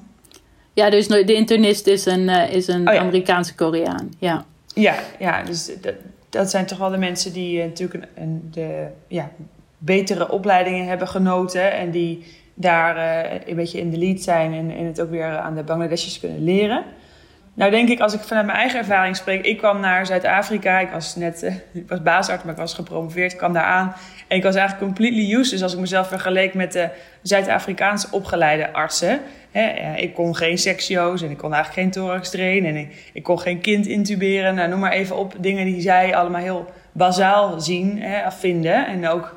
Ja, 0.72 0.90
dus 0.90 1.08
de 1.08 1.34
internist 1.34 1.86
is 1.86 2.06
een, 2.06 2.28
uh, 2.28 2.52
is 2.52 2.68
een 2.68 2.88
oh 2.88 2.94
Amerikaanse 2.94 3.54
Koreaan. 3.54 4.10
Ja, 4.18 4.44
ja, 4.74 4.94
ja 5.18 5.42
dus 5.42 5.70
dat, 5.80 5.94
dat 6.28 6.50
zijn 6.50 6.66
toch 6.66 6.78
wel 6.78 6.90
de 6.90 6.96
mensen 6.96 7.32
die 7.32 7.58
uh, 7.58 7.64
natuurlijk 7.64 8.04
een, 8.04 8.22
een, 8.22 8.48
de 8.50 8.86
ja, 9.06 9.30
betere 9.78 10.30
opleidingen 10.30 10.86
hebben 10.86 11.08
genoten. 11.08 11.72
En 11.72 11.90
die 11.90 12.24
daar 12.54 12.96
uh, 12.96 13.40
een 13.46 13.56
beetje 13.56 13.78
in 13.78 13.90
de 13.90 13.98
lead 13.98 14.20
zijn 14.20 14.52
en, 14.52 14.70
en 14.76 14.86
het 14.86 15.00
ook 15.00 15.10
weer 15.10 15.38
aan 15.38 15.54
de 15.54 15.62
Bangladeshis 15.62 16.20
kunnen 16.20 16.44
leren. 16.44 16.84
Nou 17.54 17.70
denk 17.70 17.88
ik, 17.88 18.00
als 18.00 18.14
ik 18.14 18.20
vanuit 18.20 18.46
mijn 18.46 18.58
eigen 18.58 18.78
ervaring 18.78 19.16
spreek, 19.16 19.44
ik 19.44 19.58
kwam 19.58 19.80
naar 19.80 20.06
Zuid-Afrika. 20.06 20.78
Ik 20.78 20.90
was 20.90 21.16
net, 21.16 21.42
ik 21.72 21.88
was 21.88 22.02
baasarts, 22.02 22.44
maar 22.44 22.52
ik 22.52 22.58
was 22.58 22.74
gepromoveerd. 22.74 23.32
Ik 23.32 23.38
kwam 23.38 23.52
daar 23.52 23.64
aan 23.64 23.94
en 24.28 24.36
ik 24.36 24.42
was 24.42 24.54
eigenlijk 24.54 24.86
completely 24.86 25.34
used. 25.34 25.50
Dus 25.50 25.62
als 25.62 25.72
ik 25.72 25.78
mezelf 25.78 26.08
vergeleek 26.08 26.54
met 26.54 26.72
de 26.72 26.88
Zuid-Afrikaanse 27.22 28.08
opgeleide 28.10 28.72
artsen. 28.72 29.20
Hè, 29.52 29.94
ik 29.96 30.14
kon 30.14 30.36
geen 30.36 30.58
sectio's 30.58 31.22
en 31.22 31.30
ik 31.30 31.36
kon 31.36 31.52
eigenlijk 31.54 31.82
geen 31.82 32.02
thorax 32.02 32.30
trainen. 32.30 32.70
En 32.70 32.76
ik, 32.76 33.10
ik, 33.12 33.22
kon 33.22 33.40
geen 33.40 33.60
kind 33.60 33.86
intuberen. 33.86 34.54
Nou, 34.54 34.68
noem 34.68 34.80
maar 34.80 34.92
even 34.92 35.16
op 35.16 35.34
dingen 35.38 35.64
die 35.64 35.80
zij 35.80 36.16
allemaal 36.16 36.40
heel 36.40 36.72
bazaal 36.92 37.60
zien, 37.60 38.02
hè, 38.02 38.30
vinden. 38.30 38.86
En 38.86 39.08
ook, 39.08 39.34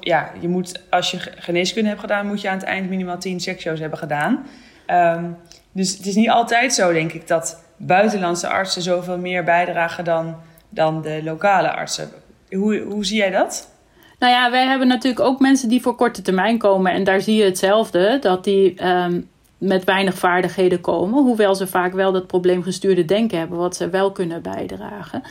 ja, 0.00 0.32
je 0.40 0.48
moet, 0.48 0.82
als 0.90 1.10
je 1.10 1.18
geneeskunde 1.18 1.88
hebt 1.88 2.00
gedaan, 2.00 2.26
moet 2.26 2.40
je 2.40 2.48
aan 2.48 2.58
het 2.58 2.66
eind 2.66 2.88
minimaal 2.88 3.18
10 3.18 3.40
sectio's 3.40 3.80
hebben 3.80 3.98
gedaan. 3.98 4.46
Um, 4.90 5.36
dus 5.72 5.96
het 5.96 6.06
is 6.06 6.14
niet 6.14 6.30
altijd 6.30 6.74
zo, 6.74 6.92
denk 6.92 7.12
ik, 7.12 7.28
dat 7.28 7.64
buitenlandse 7.76 8.48
artsen 8.48 8.82
zoveel 8.82 9.18
meer 9.18 9.44
bijdragen 9.44 10.04
dan, 10.04 10.36
dan 10.68 11.02
de 11.02 11.20
lokale 11.22 11.70
artsen. 11.72 12.10
Hoe, 12.50 12.78
hoe 12.78 13.04
zie 13.04 13.16
jij 13.16 13.30
dat? 13.30 13.68
Nou 14.20 14.32
ja, 14.32 14.50
wij 14.50 14.66
hebben 14.66 14.88
natuurlijk 14.88 15.24
ook 15.24 15.40
mensen 15.40 15.68
die 15.68 15.82
voor 15.82 15.94
korte 15.94 16.22
termijn 16.22 16.58
komen. 16.58 16.92
En 16.92 17.04
daar 17.04 17.20
zie 17.20 17.36
je 17.36 17.44
hetzelfde, 17.44 18.18
dat 18.20 18.44
die 18.44 18.86
um, 18.86 19.28
met 19.58 19.84
weinig 19.84 20.14
vaardigheden 20.14 20.80
komen. 20.80 21.22
Hoewel 21.22 21.54
ze 21.54 21.66
vaak 21.66 21.92
wel 21.92 22.12
dat 22.12 22.26
probleemgestuurde 22.26 23.04
denken 23.04 23.38
hebben, 23.38 23.58
wat 23.58 23.76
ze 23.76 23.88
wel 23.88 24.12
kunnen 24.12 24.42
bijdragen. 24.42 25.22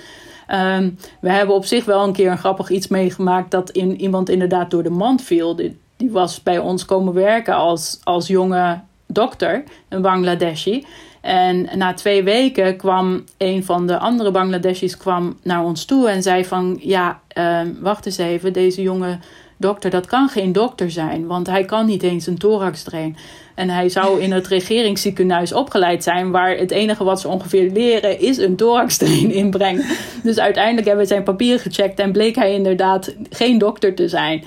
Um, 0.51 0.97
we 1.21 1.29
hebben 1.29 1.55
op 1.55 1.65
zich 1.65 1.85
wel 1.85 2.03
een 2.03 2.13
keer 2.13 2.31
een 2.31 2.37
grappig 2.37 2.69
iets 2.69 2.87
meegemaakt 2.87 3.51
dat 3.51 3.69
in, 3.69 4.01
iemand 4.01 4.29
inderdaad 4.29 4.71
door 4.71 4.83
de 4.83 4.89
mand 4.89 5.21
viel. 5.21 5.55
Die, 5.55 5.77
die 5.97 6.11
was 6.11 6.43
bij 6.43 6.59
ons 6.59 6.85
komen 6.85 7.13
werken 7.13 7.55
als, 7.55 7.99
als 8.03 8.27
jonge 8.27 8.79
dokter, 9.07 9.63
een 9.89 10.01
Bangladeshi. 10.01 10.85
En 11.21 11.69
na 11.75 11.93
twee 11.93 12.23
weken 12.23 12.75
kwam 12.77 13.23
een 13.37 13.65
van 13.65 13.87
de 13.87 13.97
andere 13.97 14.31
Bangladeshis 14.31 14.97
kwam 14.97 15.37
naar 15.43 15.63
ons 15.63 15.85
toe 15.85 16.09
en 16.09 16.23
zei 16.23 16.45
van 16.45 16.79
ja, 16.81 17.19
uh, 17.37 17.61
wacht 17.81 18.05
eens 18.05 18.17
even, 18.17 18.53
deze 18.53 18.81
jonge 18.81 19.17
dokter, 19.57 19.89
dat 19.89 20.05
kan 20.05 20.29
geen 20.29 20.51
dokter 20.51 20.91
zijn, 20.91 21.27
want 21.27 21.47
hij 21.47 21.65
kan 21.65 21.85
niet 21.85 22.03
eens 22.03 22.27
een 22.27 22.37
thorax 22.37 22.83
trainen. 22.83 23.17
En 23.55 23.69
hij 23.69 23.89
zou 23.89 24.21
in 24.21 24.31
het 24.31 24.47
regeringsziekenhuis 24.47 25.53
opgeleid 25.53 26.03
zijn, 26.03 26.31
waar 26.31 26.57
het 26.57 26.71
enige 26.71 27.03
wat 27.03 27.21
ze 27.21 27.27
ongeveer 27.27 27.71
leren 27.71 28.19
is 28.19 28.37
een 28.37 28.55
thorax 28.55 28.97
train 28.97 29.31
inbrengen. 29.31 29.85
Dus 30.23 30.39
uiteindelijk 30.39 30.87
hebben 30.87 31.03
we 31.03 31.11
zijn 31.11 31.23
papieren 31.23 31.59
gecheckt 31.59 31.99
en 31.99 32.11
bleek 32.11 32.35
hij 32.35 32.53
inderdaad 32.53 33.15
geen 33.29 33.57
dokter 33.57 33.95
te 33.95 34.07
zijn. 34.07 34.43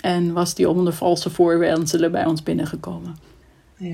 En 0.00 0.32
was 0.32 0.52
hij 0.56 0.66
onder 0.66 0.92
valse 0.92 1.30
voorwenselen 1.30 2.12
bij 2.12 2.26
ons 2.26 2.42
binnengekomen 2.42 3.23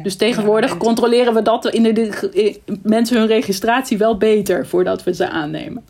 dus 0.03 0.17
tegenwoordig 0.17 0.77
controleren 0.77 1.35
we 1.35 1.43
dat 1.43 1.67
in 1.67 1.83
de, 1.83 2.61
mensen 2.83 3.17
hun 3.17 3.27
registratie 3.27 3.99
wel 3.99 4.17
beter 4.17 4.67
voordat 4.67 5.05
we 5.05 5.15
ze 5.15 5.29
aannemen. 5.29 5.85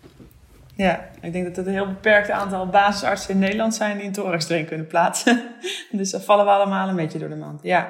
Ja, 0.76 1.09
ik 1.21 1.33
denk 1.33 1.45
dat 1.45 1.57
er 1.57 1.66
een 1.66 1.73
heel 1.73 1.87
beperkt 1.87 2.30
aantal 2.30 2.66
basisartsen 2.66 3.35
in 3.35 3.38
Nederland 3.38 3.75
zijn 3.75 3.97
die 3.97 4.07
een 4.07 4.12
thorax 4.12 4.49
erin 4.49 4.66
kunnen 4.66 4.87
plaatsen. 4.87 5.42
dus 5.90 6.11
dat 6.11 6.25
vallen 6.25 6.45
we 6.45 6.50
allemaal 6.50 6.88
een 6.88 6.97
beetje 6.97 7.19
door 7.19 7.28
de 7.28 7.37
mand. 7.37 7.62
Ja. 7.62 7.88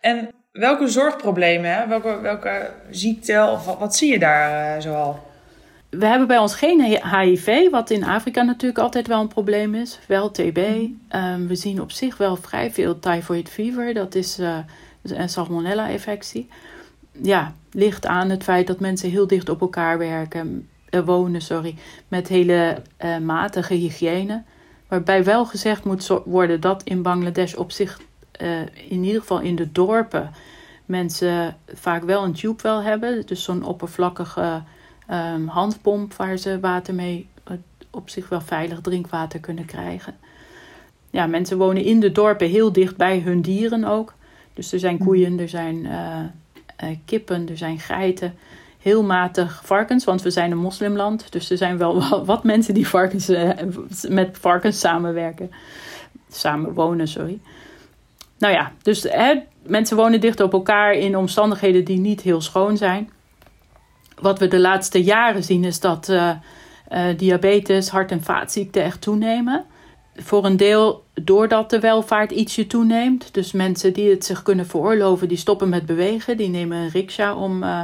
En 0.00 0.28
welke 0.52 0.88
zorgproblemen? 0.88 1.88
Welke, 1.88 2.20
welke 2.20 2.70
ziekte 2.90 3.48
of 3.52 3.64
wat, 3.64 3.78
wat 3.78 3.96
zie 3.96 4.12
je 4.12 4.18
daar 4.18 4.76
uh, 4.76 4.82
zoal? 4.82 5.24
We 5.90 6.06
hebben 6.06 6.26
bij 6.26 6.38
ons 6.38 6.54
geen 6.54 6.82
HIV, 6.82 7.70
wat 7.70 7.90
in 7.90 8.04
Afrika 8.04 8.42
natuurlijk 8.42 8.80
altijd 8.80 9.06
wel 9.06 9.20
een 9.20 9.28
probleem 9.28 9.74
is. 9.74 9.98
Wel 10.08 10.30
TB. 10.30 10.58
Um, 10.58 11.46
we 11.48 11.54
zien 11.54 11.80
op 11.80 11.90
zich 11.90 12.16
wel 12.16 12.36
vrij 12.36 12.70
veel 12.70 12.98
typhoid 12.98 13.48
fever. 13.48 13.94
Dat 13.94 14.14
is 14.14 14.38
uh, 14.38 14.58
een 15.10 15.28
salmonella-infectie. 15.28 16.48
Ja, 17.22 17.54
ligt 17.70 18.06
aan 18.06 18.30
het 18.30 18.42
feit 18.42 18.66
dat 18.66 18.80
mensen 18.80 19.10
heel 19.10 19.26
dicht 19.26 19.48
op 19.48 19.60
elkaar 19.60 19.98
werken, 19.98 20.68
uh, 20.90 21.00
wonen, 21.00 21.40
sorry, 21.40 21.74
met 22.08 22.28
hele 22.28 22.82
uh, 23.04 23.18
matige 23.18 23.74
hygiëne. 23.74 24.42
Waarbij 24.88 25.24
wel 25.24 25.46
gezegd 25.46 25.84
moet 25.84 26.10
worden 26.24 26.60
dat 26.60 26.82
in 26.82 27.02
Bangladesh 27.02 27.54
op 27.54 27.70
zich, 27.70 28.00
in 28.88 29.04
ieder 29.04 29.20
geval 29.20 29.40
in 29.40 29.56
de 29.56 29.72
dorpen, 29.72 30.30
mensen 30.84 31.56
vaak 31.74 32.02
wel 32.02 32.24
een 32.24 32.32
tube 32.32 32.62
wel 32.62 32.82
hebben. 32.82 33.26
Dus 33.26 33.42
zo'n 33.42 33.64
oppervlakkige 33.64 34.62
um, 35.10 35.46
handpomp 35.46 36.14
waar 36.14 36.36
ze 36.36 36.60
water 36.60 36.94
mee 36.94 37.28
op 37.90 38.08
zich 38.08 38.28
wel 38.28 38.40
veilig 38.40 38.80
drinkwater 38.80 39.40
kunnen 39.40 39.64
krijgen. 39.64 40.14
Ja, 41.10 41.26
mensen 41.26 41.58
wonen 41.58 41.84
in 41.84 42.00
de 42.00 42.12
dorpen 42.12 42.48
heel 42.48 42.72
dicht 42.72 42.96
bij 42.96 43.20
hun 43.20 43.40
dieren 43.40 43.84
ook. 43.84 44.14
Dus 44.56 44.72
er 44.72 44.78
zijn 44.78 44.98
koeien, 44.98 45.38
er 45.40 45.48
zijn 45.48 45.76
uh, 45.84 46.18
uh, 46.84 46.96
kippen, 47.04 47.48
er 47.48 47.56
zijn 47.56 47.78
geiten. 47.78 48.34
Heel 48.78 49.02
matig 49.02 49.62
varkens, 49.64 50.04
want 50.04 50.22
we 50.22 50.30
zijn 50.30 50.50
een 50.50 50.58
moslimland. 50.58 51.32
Dus 51.32 51.50
er 51.50 51.56
zijn 51.56 51.78
wel 51.78 52.02
wat 52.24 52.44
mensen 52.44 52.74
die 52.74 52.88
varkens, 52.88 53.30
uh, 53.30 53.50
met 54.08 54.38
varkens 54.40 54.80
samenwerken. 54.80 55.50
Samen 56.30 56.72
wonen, 56.72 57.08
sorry. 57.08 57.38
Nou 58.38 58.54
ja, 58.54 58.72
dus 58.82 59.02
hè, 59.02 59.34
mensen 59.62 59.96
wonen 59.96 60.20
dicht 60.20 60.40
op 60.40 60.52
elkaar 60.52 60.92
in 60.92 61.16
omstandigheden 61.16 61.84
die 61.84 61.98
niet 61.98 62.20
heel 62.20 62.40
schoon 62.40 62.76
zijn 62.76 63.10
wat 64.20 64.38
we 64.38 64.48
de 64.48 64.58
laatste 64.58 65.02
jaren 65.02 65.44
zien 65.44 65.64
is 65.64 65.80
dat 65.80 66.08
uh, 66.08 66.30
diabetes, 67.16 67.88
hart- 67.88 68.10
en 68.10 68.22
vaatziekten 68.22 68.82
echt 68.82 69.00
toenemen. 69.00 69.64
Voor 70.18 70.44
een 70.44 70.56
deel 70.56 71.04
doordat 71.14 71.70
de 71.70 71.80
welvaart 71.80 72.30
ietsje 72.30 72.66
toeneemt. 72.66 73.34
Dus 73.34 73.52
mensen 73.52 73.92
die 73.92 74.10
het 74.10 74.24
zich 74.24 74.42
kunnen 74.42 74.66
veroorloven, 74.66 75.28
die 75.28 75.36
stoppen 75.36 75.68
met 75.68 75.86
bewegen. 75.86 76.36
Die 76.36 76.48
nemen 76.48 76.78
een 76.78 76.90
riksja 76.90 77.36
om 77.36 77.62
uh, 77.62 77.80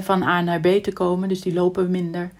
van 0.00 0.22
A 0.22 0.40
naar 0.40 0.60
B 0.60 0.66
te 0.66 0.92
komen. 0.92 1.28
Dus 1.28 1.40
die 1.40 1.54
lopen 1.54 1.90
minder. 1.90 2.30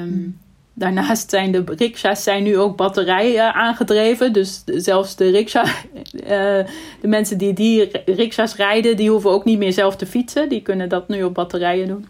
Um, 0.00 0.38
Daarnaast 0.78 1.30
zijn 1.30 1.52
de 1.52 1.64
riksha's 1.76 2.22
zijn 2.22 2.42
nu 2.42 2.58
ook 2.58 2.76
batterij 2.76 3.40
aangedreven. 3.40 4.32
Dus 4.32 4.62
zelfs 4.64 5.16
de 5.16 5.30
riksha, 5.30 5.64
de 7.00 7.08
mensen 7.08 7.38
die 7.38 7.52
die 7.52 7.90
riksha's 8.04 8.56
rijden, 8.56 8.96
die 8.96 9.10
hoeven 9.10 9.30
ook 9.30 9.44
niet 9.44 9.58
meer 9.58 9.72
zelf 9.72 9.96
te 9.96 10.06
fietsen. 10.06 10.48
Die 10.48 10.62
kunnen 10.62 10.88
dat 10.88 11.08
nu 11.08 11.22
op 11.22 11.34
batterijen 11.34 11.88
doen. 11.88 12.06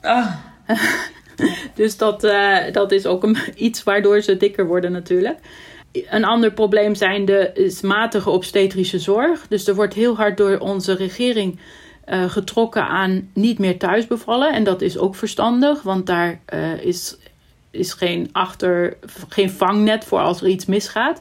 Ah. 0.00 0.34
dus 1.74 1.96
dat, 1.96 2.24
uh, 2.24 2.58
dat 2.72 2.92
is 2.92 3.06
ook 3.06 3.22
een, 3.22 3.36
iets 3.66 3.82
waardoor 3.82 4.20
ze 4.20 4.36
dikker 4.36 4.66
worden 4.66 4.92
natuurlijk. 4.92 5.38
Een 5.92 6.24
ander 6.24 6.52
probleem 6.52 6.94
zijn 6.94 7.24
de, 7.24 7.78
matige 7.82 8.30
obstetrische 8.30 8.98
zorg. 8.98 9.46
Dus 9.48 9.66
er 9.66 9.74
wordt 9.74 9.94
heel 9.94 10.16
hard 10.16 10.36
door 10.36 10.58
onze 10.58 10.94
regering 10.94 11.60
uh, 12.08 12.30
getrokken 12.30 12.86
aan 12.86 13.30
niet 13.34 13.58
meer 13.58 13.78
thuis 13.78 14.06
bevallen. 14.06 14.52
En 14.52 14.64
dat 14.64 14.80
is 14.80 14.98
ook 14.98 15.14
verstandig, 15.14 15.82
want 15.82 16.06
daar 16.06 16.40
uh, 16.54 16.82
is, 16.82 17.16
is 17.70 17.92
geen, 17.92 18.28
achter, 18.32 18.96
geen 19.28 19.50
vangnet 19.50 20.04
voor 20.04 20.20
als 20.20 20.40
er 20.40 20.48
iets 20.48 20.66
misgaat. 20.66 21.20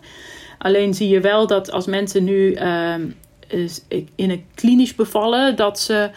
Alleen 0.57 0.93
zie 0.93 1.09
je 1.09 1.19
wel 1.19 1.47
dat 1.47 1.71
als 1.71 1.85
mensen 1.85 2.23
nu 2.23 2.53
in 4.15 4.29
een 4.29 4.45
klinisch 4.55 4.95
bevallen, 4.95 5.55
dat 5.55 5.79
ze 5.79 6.09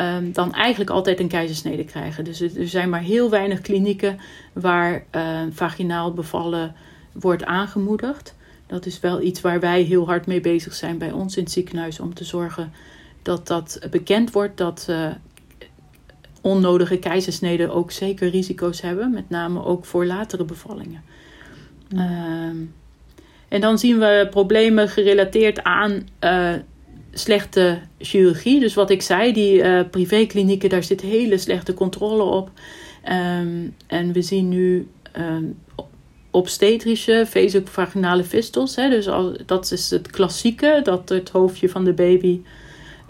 um, 0.00 0.32
dan 0.32 0.54
eigenlijk 0.54 0.90
altijd 0.90 1.20
een 1.20 1.28
keizersnede 1.28 1.84
krijgen. 1.84 2.24
Dus 2.24 2.40
er 2.40 2.68
zijn 2.68 2.88
maar 2.88 3.02
heel 3.02 3.30
weinig 3.30 3.60
klinieken 3.60 4.18
waar 4.52 5.04
uh, 5.16 5.40
vaginaal 5.50 6.12
bevallen 6.12 6.74
wordt 7.12 7.44
aangemoedigd. 7.44 8.34
Dat 8.66 8.86
is 8.86 9.00
wel 9.00 9.20
iets 9.22 9.40
waar 9.40 9.60
wij 9.60 9.82
heel 9.82 10.06
hard 10.06 10.26
mee 10.26 10.40
bezig 10.40 10.74
zijn 10.74 10.98
bij 10.98 11.12
ons 11.12 11.36
in 11.36 11.42
het 11.42 11.52
ziekenhuis 11.52 12.00
om 12.00 12.14
te 12.14 12.24
zorgen 12.24 12.72
dat 13.22 13.46
dat 13.46 13.80
bekend 13.90 14.32
wordt 14.32 14.56
dat 14.56 14.86
uh, 14.90 15.06
onnodige 16.40 16.98
keizersneden 16.98 17.70
ook 17.70 17.90
zeker 17.90 18.30
risico's 18.30 18.80
hebben, 18.80 19.10
met 19.10 19.30
name 19.30 19.64
ook 19.64 19.84
voor 19.84 20.06
latere 20.06 20.44
bevallingen. 20.44 21.02
Um, 21.92 22.74
en 23.48 23.60
dan 23.60 23.78
zien 23.78 23.98
we 23.98 24.26
problemen 24.30 24.88
gerelateerd 24.88 25.62
aan 25.62 26.08
uh, 26.24 26.52
slechte 27.12 27.78
chirurgie. 27.98 28.60
Dus 28.60 28.74
wat 28.74 28.90
ik 28.90 29.02
zei, 29.02 29.32
die 29.32 29.54
uh, 29.54 29.80
privéklinieken, 29.90 30.68
daar 30.68 30.82
zit 30.82 31.00
hele 31.00 31.38
slechte 31.38 31.74
controle 31.74 32.22
op. 32.22 32.50
Um, 33.08 33.74
en 33.86 34.12
we 34.12 34.22
zien 34.22 34.48
nu 34.48 34.88
um, 35.18 35.58
obstetrische 36.30 37.26
vaginale 37.64 38.24
fistels. 38.24 38.76
Hè, 38.76 38.88
dus 38.88 39.08
dat 39.46 39.72
is 39.72 39.90
het 39.90 40.10
klassieke, 40.10 40.80
dat 40.82 41.08
het 41.08 41.30
hoofdje 41.30 41.68
van 41.68 41.84
de 41.84 41.92
baby 41.92 42.40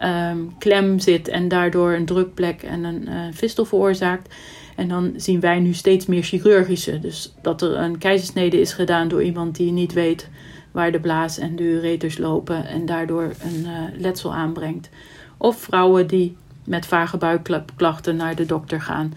um, 0.02 0.58
klem 0.58 0.98
zit 0.98 1.28
en 1.28 1.48
daardoor 1.48 1.92
een 1.92 2.06
drukplek 2.06 2.62
en 2.62 2.84
een 2.84 3.02
uh, 3.08 3.14
fistel 3.34 3.64
veroorzaakt. 3.64 4.34
En 4.76 4.88
dan 4.88 5.12
zien 5.16 5.40
wij 5.40 5.58
nu 5.58 5.72
steeds 5.72 6.06
meer 6.06 6.22
chirurgische. 6.22 7.00
Dus 7.00 7.32
dat 7.42 7.62
er 7.62 7.76
een 7.76 7.98
keizersnede 7.98 8.60
is 8.60 8.72
gedaan 8.72 9.08
door 9.08 9.22
iemand 9.22 9.56
die 9.56 9.72
niet 9.72 9.92
weet 9.92 10.28
waar 10.70 10.92
de 10.92 11.00
blaas 11.00 11.38
en 11.38 11.56
de 11.56 11.62
ureters 11.62 12.18
lopen 12.18 12.66
en 12.66 12.86
daardoor 12.86 13.32
een 13.42 13.60
uh, 13.60 14.00
letsel 14.00 14.34
aanbrengt. 14.34 14.88
Of 15.36 15.56
vrouwen 15.56 16.06
die 16.06 16.36
met 16.64 16.86
vage 16.86 17.16
buikklachten 17.16 18.16
naar 18.16 18.34
de 18.34 18.46
dokter 18.46 18.80
gaan, 18.80 19.14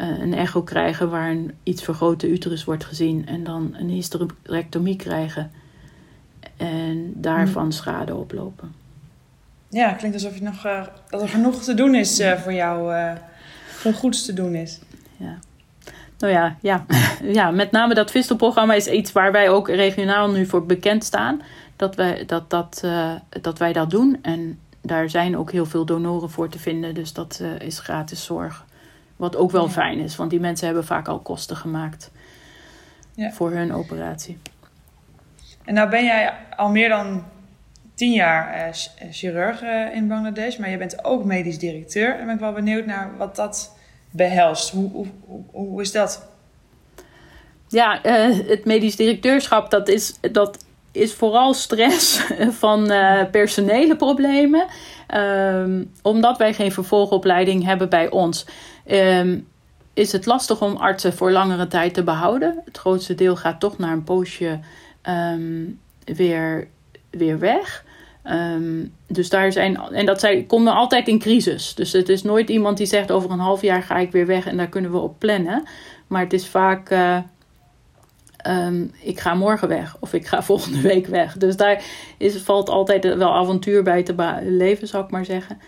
uh, 0.00 0.18
een 0.18 0.34
echo 0.34 0.62
krijgen 0.62 1.10
waar 1.10 1.30
een 1.30 1.52
iets 1.62 1.82
vergrote 1.82 2.28
uterus 2.28 2.64
wordt 2.64 2.84
gezien 2.84 3.26
en 3.26 3.44
dan 3.44 3.74
een 3.78 3.88
hysterectomie 3.88 4.96
krijgen 4.96 5.50
en 6.56 7.12
daarvan 7.16 7.62
hmm. 7.62 7.72
schade 7.72 8.14
oplopen. 8.14 8.74
Ja, 9.68 9.92
klinkt 9.92 10.16
alsof 10.16 10.38
je 10.38 10.42
nog, 10.42 10.66
uh, 10.66 10.86
dat 11.08 11.22
er 11.22 11.28
genoeg 11.28 11.62
te 11.62 11.74
doen 11.74 11.94
is 11.94 12.22
voor 12.36 12.52
jou, 12.52 12.94
genoeg 13.66 13.98
goeds 13.98 14.24
te 14.24 14.32
doen 14.32 14.54
is. 14.54 14.80
Ja. 15.16 15.38
Nou 16.22 16.34
ja, 16.34 16.56
ja. 16.60 16.84
ja 17.38 17.50
met 17.50 17.70
name 17.70 17.94
dat 17.94 18.10
Vistelprogramma 18.10 18.74
is 18.74 18.86
iets 18.86 19.12
waar 19.12 19.32
wij 19.32 19.50
ook 19.50 19.68
regionaal 19.68 20.30
nu 20.30 20.46
voor 20.46 20.66
bekend 20.66 21.04
staan. 21.04 21.42
Dat 21.76 21.94
wij 21.94 22.24
dat, 22.26 22.50
dat, 22.50 22.82
uh, 22.84 23.12
dat, 23.40 23.58
wij 23.58 23.72
dat 23.72 23.90
doen. 23.90 24.18
En 24.22 24.58
daar 24.80 25.10
zijn 25.10 25.36
ook 25.36 25.52
heel 25.52 25.66
veel 25.66 25.84
donoren 25.84 26.30
voor 26.30 26.48
te 26.48 26.58
vinden. 26.58 26.94
Dus 26.94 27.12
dat 27.12 27.38
uh, 27.42 27.60
is 27.60 27.78
gratis 27.78 28.24
zorg. 28.24 28.64
Wat 29.16 29.36
ook 29.36 29.50
wel 29.50 29.64
ja. 29.64 29.70
fijn 29.70 29.98
is, 29.98 30.16
want 30.16 30.30
die 30.30 30.40
mensen 30.40 30.66
hebben 30.66 30.84
vaak 30.84 31.08
al 31.08 31.18
kosten 31.18 31.56
gemaakt 31.56 32.10
ja. 33.14 33.30
voor 33.30 33.50
hun 33.50 33.72
operatie. 33.72 34.38
En 35.64 35.74
nou 35.74 35.90
ben 35.90 36.04
jij 36.04 36.32
al 36.56 36.68
meer 36.68 36.88
dan 36.88 37.24
tien 37.94 38.12
jaar 38.12 38.68
uh, 38.68 38.74
chirurg 39.10 39.62
in 39.92 40.08
Bangladesh, 40.08 40.56
maar 40.56 40.70
je 40.70 40.76
bent 40.76 41.04
ook 41.04 41.24
medisch 41.24 41.58
directeur. 41.58 42.18
En 42.18 42.26
ben 42.26 42.34
ik 42.34 42.40
wel 42.40 42.52
benieuwd 42.52 42.86
naar 42.86 43.16
wat 43.16 43.36
dat 43.36 43.80
behelst. 44.12 44.70
Hoe, 44.70 44.90
hoe, 44.92 45.42
hoe 45.50 45.80
is 45.80 45.92
dat? 45.92 46.26
Ja, 47.68 48.06
uh, 48.06 48.38
het 48.48 48.64
medisch 48.64 48.96
directeurschap, 48.96 49.70
dat 49.70 49.88
is, 49.88 50.18
dat 50.32 50.64
is 50.92 51.14
vooral 51.14 51.54
stress 51.54 52.20
van 52.64 52.92
uh, 52.92 53.22
personele 53.30 53.96
problemen. 53.96 54.66
Um, 55.14 55.92
omdat 56.02 56.38
wij 56.38 56.54
geen 56.54 56.72
vervolgopleiding 56.72 57.64
hebben 57.64 57.88
bij 57.88 58.10
ons. 58.10 58.46
Um, 58.86 59.46
is 59.94 60.12
het 60.12 60.26
lastig 60.26 60.62
om 60.62 60.76
artsen 60.76 61.12
voor 61.12 61.30
langere 61.30 61.66
tijd 61.66 61.94
te 61.94 62.02
behouden. 62.02 62.62
Het 62.64 62.78
grootste 62.78 63.14
deel 63.14 63.36
gaat 63.36 63.60
toch 63.60 63.78
na 63.78 63.92
een 63.92 64.04
poosje 64.04 64.60
um, 65.08 65.80
weer, 66.04 66.68
weer 67.10 67.38
weg. 67.38 67.84
Um, 68.24 68.94
dus 69.06 69.28
daar 69.28 69.52
zijn, 69.52 69.76
en 69.76 70.06
dat 70.06 70.20
zijn, 70.20 70.46
komen 70.46 70.74
altijd 70.74 71.08
in 71.08 71.18
crisis. 71.18 71.74
Dus 71.74 71.92
het 71.92 72.08
is 72.08 72.22
nooit 72.22 72.48
iemand 72.48 72.76
die 72.76 72.86
zegt 72.86 73.10
over 73.10 73.30
een 73.30 73.38
half 73.38 73.62
jaar 73.62 73.82
ga 73.82 73.96
ik 73.96 74.12
weer 74.12 74.26
weg 74.26 74.46
en 74.46 74.56
daar 74.56 74.68
kunnen 74.68 74.90
we 74.90 74.98
op 74.98 75.18
plannen. 75.18 75.62
Maar 76.06 76.22
het 76.22 76.32
is 76.32 76.48
vaak, 76.48 76.90
uh, 76.90 77.18
um, 78.46 78.90
ik 79.00 79.20
ga 79.20 79.34
morgen 79.34 79.68
weg 79.68 79.96
of 80.00 80.12
ik 80.12 80.26
ga 80.26 80.42
volgende 80.52 80.80
week 80.80 81.06
weg. 81.06 81.36
Dus 81.36 81.56
daar 81.56 81.84
is, 82.18 82.36
valt 82.36 82.68
altijd 82.68 83.14
wel 83.16 83.34
avontuur 83.34 83.82
bij 83.82 84.02
te 84.02 84.38
leven, 84.42 84.88
zou 84.88 85.04
ik 85.04 85.10
maar 85.10 85.24
zeggen. 85.24 85.58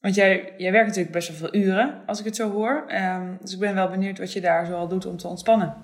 Want 0.00 0.14
jij, 0.14 0.54
jij 0.56 0.72
werkt 0.72 0.86
natuurlijk 0.86 1.14
best 1.14 1.28
wel 1.28 1.36
veel 1.36 1.60
uren, 1.60 2.02
als 2.06 2.18
ik 2.18 2.24
het 2.24 2.36
zo 2.36 2.50
hoor. 2.50 2.84
Um, 2.88 3.38
dus 3.40 3.52
ik 3.52 3.58
ben 3.58 3.74
wel 3.74 3.88
benieuwd 3.88 4.18
wat 4.18 4.32
je 4.32 4.40
daar 4.40 4.66
zoal 4.66 4.88
doet 4.88 5.06
om 5.06 5.16
te 5.16 5.28
ontspannen. 5.28 5.74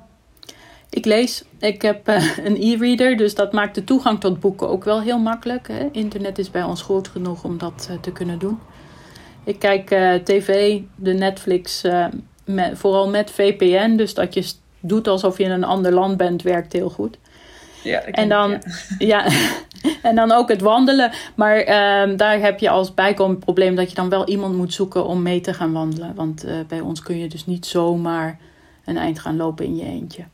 Ik 0.91 1.05
lees. 1.05 1.45
Ik 1.59 1.83
heb 1.83 2.09
uh, 2.09 2.39
een 2.47 2.57
e-reader, 2.61 3.17
dus 3.17 3.35
dat 3.35 3.53
maakt 3.53 3.75
de 3.75 3.85
toegang 3.85 4.21
tot 4.21 4.41
boeken 4.41 4.69
ook 4.69 4.85
wel 4.85 5.01
heel 5.01 5.19
makkelijk. 5.19 5.69
Hè? 5.69 5.89
Internet 5.93 6.39
is 6.39 6.51
bij 6.51 6.63
ons 6.63 6.83
groot 6.83 7.09
genoeg 7.09 7.45
om 7.45 7.59
dat 7.59 7.89
uh, 7.91 7.97
te 8.01 8.13
kunnen 8.13 8.39
doen. 8.39 8.59
Ik 9.45 9.59
kijk 9.59 9.91
uh, 9.91 10.15
tv, 10.15 10.81
de 10.97 11.13
Netflix, 11.13 11.85
met, 12.45 12.79
vooral 12.79 13.09
met 13.09 13.31
VPN. 13.31 13.97
Dus 13.97 14.15
dat 14.15 14.35
je 14.35 14.53
doet 14.81 15.09
alsof 15.09 15.39
je 15.39 15.45
in 15.45 15.51
een 15.51 15.65
ander 15.65 15.93
land 15.93 16.17
bent, 16.17 16.43
werkt 16.43 16.73
heel 16.73 16.91
goed. 16.91 17.19
Ja, 17.83 18.01
en 18.01 18.29
dan, 18.29 18.63
ja. 18.99 19.27
en 20.03 20.15
dan 20.15 20.33
ook 20.33 20.49
het 20.49 20.61
wandelen. 20.61 21.11
Maar 21.35 21.57
ehm, 21.57 22.17
daar 22.17 22.41
heb 22.41 22.59
je 22.59 22.71
als 22.71 22.95
bijkomend 22.95 23.39
probleem 23.39 23.75
dat 23.75 23.89
je 23.89 23.95
dan 23.95 24.09
wel 24.09 24.29
iemand 24.29 24.57
moet 24.57 24.75
zoeken 24.75 25.07
om 25.07 25.23
mee 25.23 25.41
te 25.41 25.55
gaan 25.55 25.73
wandelen. 25.73 26.15
Want 26.15 26.47
bij 26.69 26.81
ons 26.81 27.03
kun 27.03 27.19
je 27.19 27.29
dus 27.29 27.47
niet 27.47 27.67
zomaar 27.67 28.39
een 28.85 28.97
eind 28.97 29.19
gaan 29.19 29.37
lopen 29.37 29.65
in 29.65 29.77
je 29.77 29.85
eentje. 29.85 30.25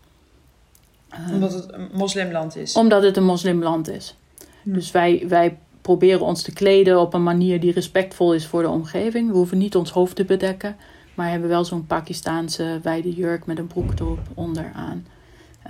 Omdat 1.33 1.53
het 1.53 1.73
een 1.73 1.89
moslimland 1.93 2.57
is? 2.57 2.75
Omdat 2.75 3.03
het 3.03 3.17
een 3.17 3.25
moslimland 3.25 3.89
is. 3.89 4.17
Hm. 4.63 4.73
Dus 4.73 4.91
wij, 4.91 5.25
wij 5.29 5.59
proberen 5.81 6.21
ons 6.21 6.43
te 6.43 6.53
kleden 6.53 7.01
op 7.01 7.15
een 7.15 7.23
manier 7.23 7.61
die 7.61 7.73
respectvol 7.73 8.35
is 8.35 8.47
voor 8.47 8.63
de 8.63 8.69
omgeving. 8.69 9.31
We 9.31 9.37
hoeven 9.37 9.59
niet 9.59 9.77
ons 9.77 9.91
hoofd 9.91 10.17
te 10.17 10.25
bedekken. 10.25 10.77
Maar 11.15 11.31
hebben 11.31 11.49
wel 11.49 11.65
zo'n 11.65 11.87
Pakistaanse 11.87 12.81
wijde 12.83 13.13
jurk 13.13 13.47
met 13.47 13.59
een 13.59 13.67
broek 13.67 13.93
erop 13.99 14.21
onderaan. 14.35 15.07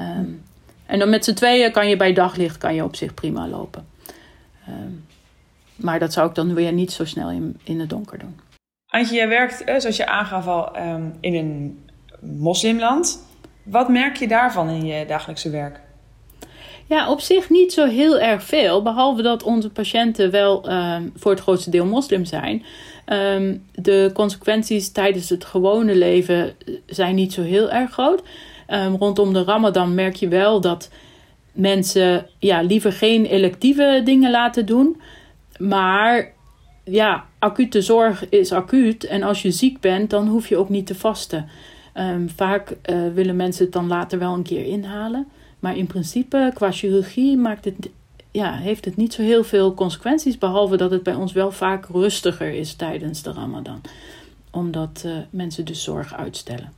Um, 0.00 0.42
en 0.86 0.98
dan 0.98 1.10
met 1.10 1.24
z'n 1.24 1.34
tweeën 1.34 1.72
kan 1.72 1.88
je 1.88 1.96
bij 1.96 2.12
daglicht 2.12 2.58
kan 2.58 2.74
je 2.74 2.84
op 2.84 2.96
zich 2.96 3.14
prima 3.14 3.48
lopen. 3.48 3.86
Um, 4.68 5.04
maar 5.76 5.98
dat 5.98 6.12
zou 6.12 6.28
ik 6.28 6.34
dan 6.34 6.54
weer 6.54 6.72
niet 6.72 6.92
zo 6.92 7.04
snel 7.04 7.30
in, 7.30 7.60
in 7.64 7.80
het 7.80 7.90
donker 7.90 8.18
doen. 8.18 8.40
Antje, 8.86 9.14
jij 9.14 9.28
werkt, 9.28 9.64
eh, 9.64 9.78
zoals 9.78 9.96
je 9.96 10.06
aangaf 10.06 10.46
al, 10.46 10.76
um, 10.78 11.14
in 11.20 11.34
een 11.34 11.84
moslimland. 12.20 13.24
Wat 13.66 13.88
merk 13.88 14.16
je 14.16 14.28
daarvan 14.28 14.68
in 14.68 14.86
je 14.86 15.06
dagelijkse 15.06 15.50
werk? 15.50 15.80
Ja, 16.88 17.10
op 17.10 17.20
zich 17.20 17.50
niet 17.50 17.72
zo 17.72 17.86
heel 17.86 18.18
erg 18.18 18.42
veel. 18.42 18.82
Behalve 18.82 19.22
dat 19.22 19.42
onze 19.42 19.70
patiënten 19.70 20.30
wel 20.30 20.72
um, 20.72 21.12
voor 21.16 21.30
het 21.30 21.40
grootste 21.40 21.70
deel 21.70 21.86
moslim 21.86 22.24
zijn. 22.24 22.64
Um, 23.06 23.64
de 23.72 24.10
consequenties 24.14 24.92
tijdens 24.92 25.28
het 25.28 25.44
gewone 25.44 25.94
leven 25.94 26.54
zijn 26.86 27.14
niet 27.14 27.32
zo 27.32 27.42
heel 27.42 27.70
erg 27.70 27.90
groot. 27.90 28.22
Um, 28.68 28.96
rondom 28.96 29.32
de 29.32 29.44
Ramadan 29.44 29.94
merk 29.94 30.14
je 30.14 30.28
wel 30.28 30.60
dat 30.60 30.90
mensen 31.52 32.26
ja, 32.38 32.60
liever 32.60 32.92
geen 32.92 33.24
electieve 33.24 34.00
dingen 34.04 34.30
laten 34.30 34.66
doen. 34.66 35.00
Maar 35.58 36.32
ja, 36.84 37.24
acute 37.38 37.82
zorg 37.82 38.28
is 38.28 38.52
acuut. 38.52 39.04
En 39.04 39.22
als 39.22 39.42
je 39.42 39.50
ziek 39.50 39.80
bent, 39.80 40.10
dan 40.10 40.28
hoef 40.28 40.48
je 40.48 40.56
ook 40.56 40.68
niet 40.68 40.86
te 40.86 40.94
vasten. 40.94 41.48
Um, 41.98 42.28
vaak 42.28 42.76
uh, 42.90 43.12
willen 43.14 43.36
mensen 43.36 43.64
het 43.64 43.72
dan 43.72 43.86
later 43.86 44.18
wel 44.18 44.34
een 44.34 44.42
keer 44.42 44.64
inhalen. 44.64 45.26
Maar 45.58 45.76
in 45.76 45.86
principe, 45.86 46.50
qua 46.54 46.72
chirurgie, 46.72 47.36
maakt 47.36 47.64
het, 47.64 47.90
ja, 48.30 48.56
heeft 48.56 48.84
het 48.84 48.96
niet 48.96 49.12
zo 49.12 49.22
heel 49.22 49.44
veel 49.44 49.74
consequenties. 49.74 50.38
Behalve 50.38 50.76
dat 50.76 50.90
het 50.90 51.02
bij 51.02 51.14
ons 51.14 51.32
wel 51.32 51.52
vaak 51.52 51.86
rustiger 51.86 52.54
is 52.54 52.74
tijdens 52.74 53.22
de 53.22 53.32
Ramadan. 53.32 53.80
Omdat 54.50 55.02
uh, 55.06 55.12
mensen 55.30 55.64
dus 55.64 55.82
zorg 55.82 56.14
uitstellen 56.14 56.72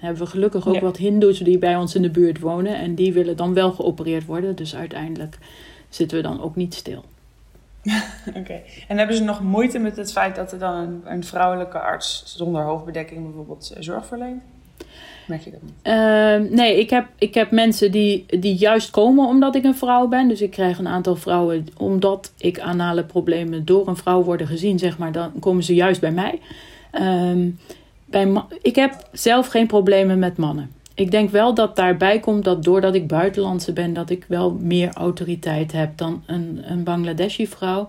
hebben 0.00 0.22
we 0.22 0.30
gelukkig 0.30 0.68
ook 0.68 0.80
wat 0.80 0.96
Hindoes 0.96 1.38
die 1.38 1.58
bij 1.58 1.76
ons 1.76 1.94
in 1.94 2.02
de 2.02 2.10
buurt 2.10 2.40
wonen. 2.40 2.74
En 2.76 2.94
die 2.94 3.12
willen 3.12 3.36
dan 3.36 3.54
wel 3.54 3.72
geopereerd 3.72 4.26
worden. 4.26 4.56
Dus 4.56 4.76
uiteindelijk 4.76 5.38
zitten 5.88 6.16
we 6.16 6.22
dan 6.22 6.42
ook 6.42 6.56
niet 6.56 6.74
stil. 6.74 7.04
Oké. 8.40 8.60
En 8.88 8.98
hebben 8.98 9.16
ze 9.16 9.22
nog 9.22 9.42
moeite 9.42 9.78
met 9.78 9.96
het 9.96 10.12
feit 10.12 10.36
dat 10.36 10.52
er 10.52 10.58
dan 10.58 10.74
een, 10.74 11.02
een 11.04 11.24
vrouwelijke 11.24 11.78
arts 11.78 12.22
zonder 12.36 12.62
hoofdbedekking 12.62 13.24
bijvoorbeeld 13.24 13.72
eh, 13.74 13.82
zorg 13.82 14.06
verleent? 14.06 14.42
Je 15.38 15.50
dat 15.50 15.62
niet? 15.62 15.72
Uh, 15.82 16.56
nee, 16.58 16.78
ik 16.78 16.90
heb, 16.90 17.06
ik 17.18 17.34
heb 17.34 17.50
mensen 17.50 17.92
die, 17.92 18.26
die 18.26 18.54
juist 18.54 18.90
komen 18.90 19.26
omdat 19.26 19.54
ik 19.54 19.64
een 19.64 19.74
vrouw 19.74 20.08
ben. 20.08 20.28
Dus 20.28 20.40
ik 20.40 20.50
krijg 20.50 20.78
een 20.78 20.88
aantal 20.88 21.16
vrouwen, 21.16 21.66
omdat 21.76 22.32
ik 22.38 22.60
anale 22.60 23.04
problemen 23.04 23.64
door 23.64 23.88
een 23.88 23.96
vrouw 23.96 24.22
worden 24.22 24.46
gezien, 24.46 24.78
zeg 24.78 24.98
maar, 24.98 25.12
dan 25.12 25.32
komen 25.40 25.62
ze 25.62 25.74
juist 25.74 26.00
bij 26.00 26.12
mij. 26.12 26.40
Um, 27.32 27.58
bij 28.04 28.42
ik 28.62 28.76
heb 28.76 29.08
zelf 29.12 29.46
geen 29.46 29.66
problemen 29.66 30.18
met 30.18 30.36
mannen. 30.36 30.70
Ik 30.94 31.10
denk 31.10 31.30
wel 31.30 31.54
dat 31.54 31.76
daarbij 31.76 32.20
komt 32.20 32.44
dat 32.44 32.64
doordat 32.64 32.94
ik 32.94 33.06
buitenlandse 33.06 33.72
ben, 33.72 33.92
dat 33.92 34.10
ik 34.10 34.24
wel 34.28 34.56
meer 34.60 34.92
autoriteit 34.92 35.72
heb 35.72 35.96
dan 35.96 36.22
een, 36.26 36.60
een 36.62 36.84
Bangladeshi 36.84 37.46
vrouw. 37.46 37.88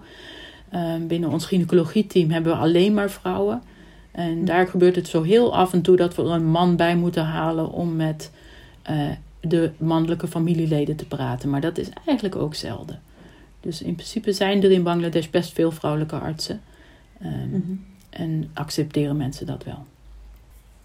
Uh, 0.73 0.93
binnen 1.01 1.29
ons 1.29 1.45
gynaecologieteam 1.45 2.29
hebben 2.29 2.51
we 2.51 2.57
alleen 2.57 2.93
maar 2.93 3.09
vrouwen. 3.09 3.61
En 4.11 4.37
hm. 4.37 4.45
daar 4.45 4.67
gebeurt 4.67 4.95
het 4.95 5.07
zo 5.07 5.21
heel 5.21 5.55
af 5.55 5.73
en 5.73 5.81
toe 5.81 5.95
dat 5.95 6.15
we 6.15 6.21
er 6.21 6.29
een 6.29 6.45
man 6.45 6.75
bij 6.75 6.95
moeten 6.95 7.25
halen 7.25 7.71
om 7.71 7.95
met 7.95 8.31
uh, 8.89 9.09
de 9.41 9.71
mannelijke 9.77 10.27
familieleden 10.27 10.95
te 10.95 11.05
praten. 11.05 11.49
Maar 11.49 11.61
dat 11.61 11.77
is 11.77 11.89
eigenlijk 12.05 12.35
ook 12.35 12.55
zelden. 12.55 13.01
Dus 13.59 13.81
in 13.81 13.95
principe 13.95 14.31
zijn 14.31 14.63
er 14.63 14.71
in 14.71 14.83
Bangladesh 14.83 15.27
best 15.27 15.53
veel 15.53 15.71
vrouwelijke 15.71 16.15
artsen. 16.15 16.61
Um, 17.23 17.29
mm 17.29 17.63
-hmm. 17.65 17.85
En 18.09 18.49
accepteren 18.53 19.17
mensen 19.17 19.45
dat 19.45 19.63
wel. 19.63 19.85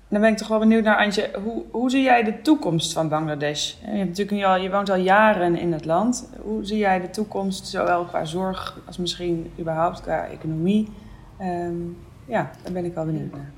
Dan 0.08 0.20
ben 0.20 0.30
ik 0.30 0.36
toch 0.36 0.48
wel 0.48 0.58
benieuwd 0.58 0.84
naar, 0.84 0.96
Antje, 0.96 1.30
hoe, 1.44 1.62
hoe 1.70 1.90
zie 1.90 2.02
jij 2.02 2.22
de 2.22 2.42
toekomst 2.42 2.92
van 2.92 3.08
Bangladesh? 3.08 3.74
Je, 3.80 3.86
hebt 3.86 4.08
natuurlijk 4.08 4.46
al, 4.46 4.56
je 4.56 4.70
woont 4.70 4.90
al 4.90 4.96
jaren 4.96 5.56
in 5.56 5.72
het 5.72 5.84
land. 5.84 6.28
Hoe 6.42 6.64
zie 6.64 6.78
jij 6.78 7.00
de 7.00 7.10
toekomst, 7.10 7.66
zowel 7.66 8.04
qua 8.04 8.24
zorg 8.24 8.80
als 8.86 8.96
misschien 8.96 9.50
überhaupt 9.58 10.00
qua 10.00 10.26
economie? 10.26 10.88
Um, 11.40 11.96
ja, 12.28 12.50
daar 12.62 12.72
ben 12.72 12.84
ik 12.84 12.94
wel 12.94 13.04
benieuwd 13.04 13.32
naar. 13.32 13.50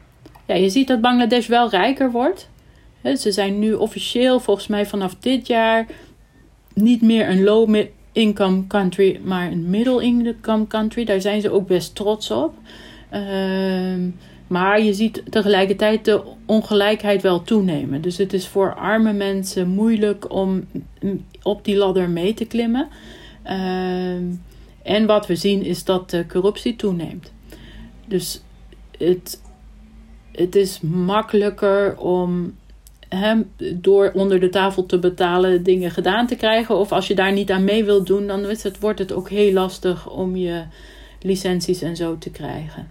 Ja, 0.46 0.54
je 0.54 0.68
ziet 0.68 0.88
dat 0.88 1.00
Bangladesh 1.00 1.46
wel 1.46 1.70
rijker 1.70 2.11
wordt. 2.11 2.48
Ze 3.02 3.33
zijn 3.33 3.59
nu 3.59 3.72
officieel, 3.72 4.40
volgens 4.40 4.66
mij 4.66 4.87
vanaf 4.87 5.14
dit 5.20 5.46
jaar, 5.46 5.87
niet 6.74 7.02
meer 7.02 7.28
een 7.28 7.42
low-income 7.42 8.66
country, 8.66 9.20
maar 9.24 9.50
een 9.50 9.70
middle-income 9.70 10.66
country. 10.66 11.04
Daar 11.04 11.20
zijn 11.20 11.40
ze 11.40 11.50
ook 11.50 11.66
best 11.66 11.94
trots 11.94 12.31
op. 12.31 12.54
Um, 13.14 14.16
maar 14.46 14.83
je 14.83 14.94
ziet 14.94 15.22
tegelijkertijd 15.31 16.04
de 16.04 16.22
ongelijkheid 16.46 17.22
wel 17.22 17.42
toenemen. 17.42 18.02
Dus 18.02 18.16
het 18.16 18.33
is 18.33 18.48
voor 18.48 18.74
arme 18.74 19.12
mensen 19.12 19.68
moeilijk 19.68 20.33
om 20.33 20.64
op 21.42 21.64
die 21.64 21.76
ladder 21.76 22.11
mee 22.11 22.35
te 22.35 22.44
klimmen. 22.44 22.88
Uh, 23.44 24.12
en 24.83 25.07
wat 25.07 25.26
we 25.26 25.37
zien 25.37 25.64
is 25.64 25.85
dat 25.85 26.11
de 26.11 26.26
corruptie 26.26 26.76
toeneemt. 26.76 27.33
Dus 28.07 28.42
het, 28.99 29.43
het 30.33 30.57
is 30.57 30.81
makkelijker 30.81 31.97
om 31.97 32.57
hem 33.09 33.51
door 33.75 34.11
onder 34.15 34.41
de 34.41 34.49
tafel 34.49 34.87
te 34.87 34.99
betalen 34.99 35.63
dingen 35.63 35.91
gedaan 35.91 36.27
te 36.27 36.37
krijgen. 36.37 36.77
Of 36.77 36.93
als 36.93 37.07
je 37.07 37.15
daar 37.15 37.33
niet 37.33 37.51
aan 37.51 37.65
mee 37.65 37.85
wilt 37.85 38.07
doen, 38.07 38.27
dan 38.27 38.45
het, 38.45 38.81
wordt 38.81 38.99
het 38.99 39.13
ook 39.13 39.29
heel 39.29 39.53
lastig 39.53 40.11
om 40.11 40.37
je 40.37 40.63
licenties 41.21 41.83
en 41.83 41.97
zo 41.97 42.19
te 42.19 42.31
krijgen. 42.31 42.91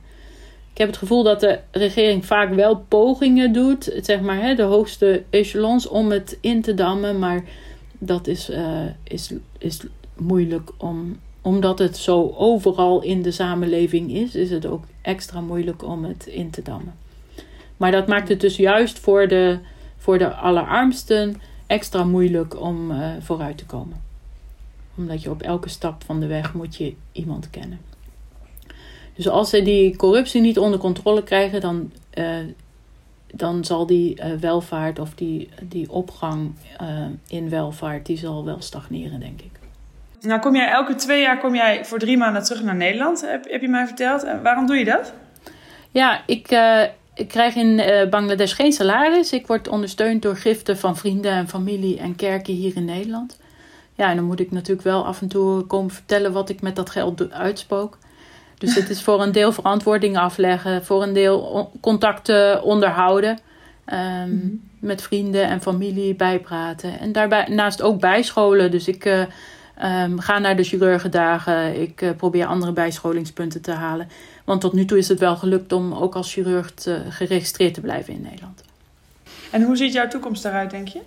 Ik 0.72 0.78
heb 0.84 0.88
het 0.88 0.98
gevoel 0.98 1.24
dat 1.24 1.40
de 1.40 1.60
regering 1.72 2.26
vaak 2.26 2.54
wel 2.54 2.86
pogingen 2.88 3.54
doet, 3.54 3.92
zeg 4.02 4.22
maar, 4.22 4.42
hè, 4.42 4.56
de 4.56 4.64
hoogste 4.64 5.24
echelons, 5.30 5.88
om 5.88 6.12
het 6.12 6.38
in 6.42 6.62
te 6.62 6.74
dammen. 6.74 7.20
Maar 7.20 7.44
dat 8.00 8.28
is, 8.28 8.50
uh, 8.50 8.86
is, 9.04 9.34
is 9.58 9.82
moeilijk 10.18 10.72
om, 10.78 11.20
omdat 11.42 11.80
het 11.80 11.98
zo 11.98 12.34
overal 12.38 13.02
in 13.02 13.22
de 13.22 13.32
samenleving 13.32 14.12
is, 14.12 14.36
is 14.36 14.50
het 14.50 14.66
ook 14.66 14.84
extra 15.02 15.42
moeilijk 15.42 15.84
om 15.84 16.04
het 16.04 16.26
in 16.26 16.50
te 16.50 16.62
dammen. 16.62 16.94
Maar 17.78 17.92
dat 17.92 18.08
maakt 18.08 18.30
het 18.30 18.42
dus 18.42 18.56
juist 18.56 19.00
voor 19.00 19.28
de, 19.28 19.60
voor 19.98 20.18
de 20.18 20.34
allerarmsten 20.34 21.42
extra 21.68 22.04
moeilijk 22.04 22.62
om 22.62 22.92
uh, 22.92 23.12
vooruit 23.20 23.58
te 23.58 23.66
komen. 23.66 24.02
Omdat 24.96 25.22
je 25.22 25.30
op 25.30 25.42
elke 25.42 25.70
stap 25.70 26.04
van 26.04 26.20
de 26.20 26.28
weg 26.28 26.54
moet 26.54 26.76
je 26.76 26.94
iemand 27.12 27.50
kennen. 27.50 27.80
Dus 29.14 29.28
als 29.28 29.50
ze 29.50 29.62
die 29.62 29.96
corruptie 29.96 30.42
niet 30.42 30.60
onder 30.60 30.80
controle 30.80 31.24
krijgen, 31.24 31.62
dan, 31.62 31.92
uh, 32.14 32.36
dan 33.34 33.66
zal 33.66 33.86
die 33.86 34.22
uh, 34.22 34.34
welvaart 34.34 35.00
of 35.00 35.14
die, 35.14 35.50
die 35.64 35.92
opgang 35.92 36.52
in 37.28 37.50
welvaart, 37.50 38.06
die 38.06 38.18
zal 38.18 38.46
wel 38.46 38.62
stagneren, 38.62 39.20
denk 39.20 39.42
ik. 39.42 39.57
Nou, 40.22 40.40
kom 40.40 40.56
jij 40.56 40.70
elke 40.70 40.96
twee 40.96 41.22
jaar 41.22 41.40
kom 41.40 41.56
jij 41.56 41.86
voor 41.86 42.00
drie 42.00 42.18
maanden 42.18 42.44
terug 42.44 42.64
naar 42.64 42.76
Nederland, 42.76 43.22
heb, 43.22 43.50
heb 43.50 43.62
je 43.62 43.68
mij 43.68 43.86
verteld. 43.86 44.24
En 44.24 44.44
waarom 44.44 44.66
doe 44.66 44.76
je 44.76 44.86
dat? 44.86 45.14
Ja, 45.92 46.22
ik, 46.26 46.58
ik 47.14 47.28
krijg 47.28 47.56
in 47.56 47.82
Bangladesh 48.10 48.56
geen 48.56 48.72
salaris. 48.72 49.34
Ik 49.34 49.48
word 49.48 49.68
ondersteund 49.68 50.22
door 50.22 50.36
giften 50.36 50.78
van 50.78 50.98
vrienden 50.98 51.32
en 51.32 51.48
familie 51.48 52.00
en 52.00 52.16
kerken 52.16 52.54
hier 52.54 52.76
in 52.76 52.86
Nederland. 52.86 53.40
Ja, 53.96 54.10
en 54.10 54.16
dan 54.16 54.26
moet 54.26 54.40
ik 54.40 54.52
natuurlijk 54.52 54.88
wel 54.88 55.06
af 55.06 55.22
en 55.22 55.28
toe 55.28 55.62
komen 55.62 55.92
vertellen 55.92 56.32
wat 56.32 56.50
ik 56.50 56.62
met 56.62 56.76
dat 56.76 56.90
geld 56.90 57.32
uitspook. 57.32 57.98
Dus 58.58 58.76
het 58.76 58.90
is 58.90 59.04
voor 59.04 59.22
een 59.22 59.32
deel 59.32 59.52
verantwoording 59.52 60.18
afleggen, 60.18 60.86
voor 60.86 61.04
een 61.04 61.14
deel 61.14 61.72
contacten 61.82 62.64
onderhouden. 62.64 63.40
Um. 64.24 64.66
Met 64.80 65.02
vrienden 65.02 65.48
en 65.48 65.62
familie 65.62 66.16
bijpraten. 66.16 67.00
En 67.00 67.12
daarbij 67.12 67.46
naast 67.50 67.82
ook 67.82 68.00
bijscholen. 68.00 68.72
Dus 68.72 68.88
ik 68.88 69.06
uh, 69.06 69.24
um, 69.84 70.20
ga 70.20 70.40
naar 70.40 70.56
de 70.56 70.64
chirurgendagen. 70.64 71.82
Ik 71.82 72.02
uh, 72.02 72.10
probeer 72.18 72.46
andere 72.46 72.72
bijscholingspunten 72.72 73.62
te 73.62 73.72
halen. 73.72 74.10
Want 74.44 74.62
tot 74.62 74.74
nu 74.74 74.86
toe 74.86 74.98
is 74.98 75.08
het 75.08 75.20
wel 75.20 75.36
gelukt 75.36 75.72
om 75.72 75.94
ook 75.94 76.16
als 76.16 76.34
chirurg 76.34 76.72
te, 76.72 77.02
geregistreerd 77.10 77.74
te 77.74 77.82
blijven 77.82 78.14
in 78.14 78.22
Nederland. 78.22 78.64
En 79.52 79.64
hoe 79.64 79.76
ziet 79.76 79.94
jouw 79.94 80.08
toekomst 80.08 80.46
eruit, 80.46 80.70
denk 80.70 80.88
je? 80.88 81.00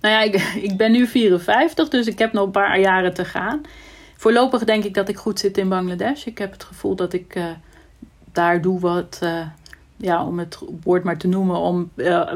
Nou 0.00 0.14
ja, 0.14 0.20
ik, 0.20 0.34
ik 0.70 0.76
ben 0.76 0.92
nu 0.92 1.06
54, 1.06 1.88
dus 1.88 2.06
ik 2.06 2.18
heb 2.18 2.32
nog 2.32 2.44
een 2.44 2.50
paar 2.50 2.80
jaren 2.80 3.14
te 3.14 3.24
gaan 3.24 3.62
voorlopig 4.20 4.64
denk 4.64 4.84
ik 4.84 4.94
dat 4.94 5.08
ik 5.08 5.16
goed 5.16 5.38
zit 5.38 5.58
in 5.58 5.68
Bangladesh. 5.68 6.24
Ik 6.24 6.38
heb 6.38 6.52
het 6.52 6.64
gevoel 6.64 6.94
dat 6.94 7.12
ik 7.12 7.34
uh, 7.34 7.44
daar 8.32 8.60
doe 8.60 8.80
wat, 8.80 9.20
uh, 9.22 9.46
ja, 9.96 10.24
om 10.24 10.38
het 10.38 10.58
woord 10.82 11.04
maar 11.04 11.18
te 11.18 11.28
noemen, 11.28 11.56
om, 11.56 11.90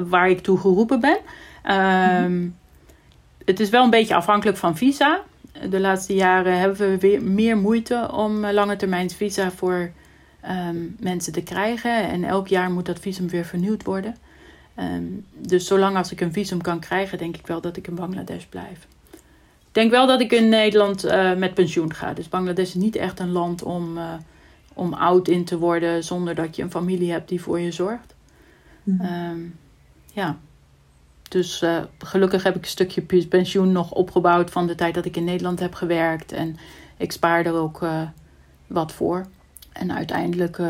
waar 0.09 0.29
ik 0.29 0.41
toe 0.41 0.59
geroepen 0.59 1.01
ben. 1.01 1.19
Um, 2.25 2.57
het 3.45 3.61
is 3.61 3.71
wel 3.71 3.85
een 3.85 3.91
beetje 3.91 4.15
afhankelijk 4.15 4.59
van 4.59 4.77
visa. 4.77 5.21
De 5.71 5.81
laatste 5.81 6.15
jaren 6.15 6.59
hebben 6.59 6.79
we 6.79 6.99
weer 6.99 7.23
meer 7.23 7.57
moeite 7.57 8.09
om 8.13 8.47
lange 8.47 8.77
termijn 8.77 9.11
visa 9.11 9.51
voor 9.51 9.91
ehm, 10.41 10.77
mensen 10.99 11.33
te 11.33 11.43
krijgen. 11.43 12.09
En 12.09 12.25
elk 12.25 12.49
jaar 12.49 12.71
moet 12.71 12.87
dat 12.87 12.99
visum 12.99 13.29
weer 13.29 13.45
vernieuwd 13.45 13.85
worden. 13.85 14.17
Ehm, 14.75 15.05
dus 15.33 15.67
zolang 15.67 15.97
als 15.97 16.13
ik 16.13 16.21
een 16.21 16.33
visum 16.33 16.61
kan 16.61 16.81
krijgen, 16.81 17.19
denk 17.19 17.37
ik 17.37 17.47
wel 17.47 17.61
dat 17.61 17.77
ik 17.77 17.87
in 17.87 17.95
Bangladesh 17.95 18.45
blijf. 18.45 18.87
Ik 19.75 19.81
denk 19.81 19.91
wel 19.91 20.07
dat 20.07 20.21
ik 20.21 20.33
in 20.33 20.49
Nederland 20.49 21.05
uh, 21.05 21.35
met 21.35 21.55
pensioen 21.55 21.95
ga. 21.95 22.13
Dus 22.13 22.29
Bangladesh 22.29 22.69
is 22.69 22.75
niet 22.75 22.97
echt 22.97 23.21
een 23.21 23.33
land 23.33 23.63
om, 23.63 23.99
uh, 23.99 24.13
om 24.75 24.93
oud 24.93 25.29
in 25.29 25.45
te 25.45 25.59
worden 25.59 26.05
zonder 26.05 26.35
dat 26.35 26.57
je 26.57 26.63
een 26.63 26.71
familie 26.71 27.13
hebt 27.13 27.29
die 27.29 27.41
voor 27.41 27.61
je 27.61 27.73
zorgt. 27.73 28.15
Mm. 28.83 29.01
Um, 29.01 29.59
ja. 30.13 30.39
Dus 31.35 31.63
uh, 31.63 31.77
gelukkig 31.99 32.43
heb 32.43 32.57
ik 32.57 32.63
een 32.63 32.69
stukje 32.69 33.27
pensioen 33.29 33.73
nog 33.73 33.93
opgebouwd 33.93 34.51
van 34.51 34.67
de 34.67 34.75
tijd 34.75 34.95
dat 34.95 35.05
ik 35.05 35.17
in 35.17 35.25
Nederland 35.25 35.61
heb 35.61 35.75
gewerkt. 35.75 36.33
En 36.33 36.57
ik 36.97 37.13
spaar 37.13 37.47
er 37.47 37.55
ook 37.55 37.87
wat 38.67 38.93
voor. 38.93 39.27
En 39.73 39.93
uiteindelijk 39.93 40.61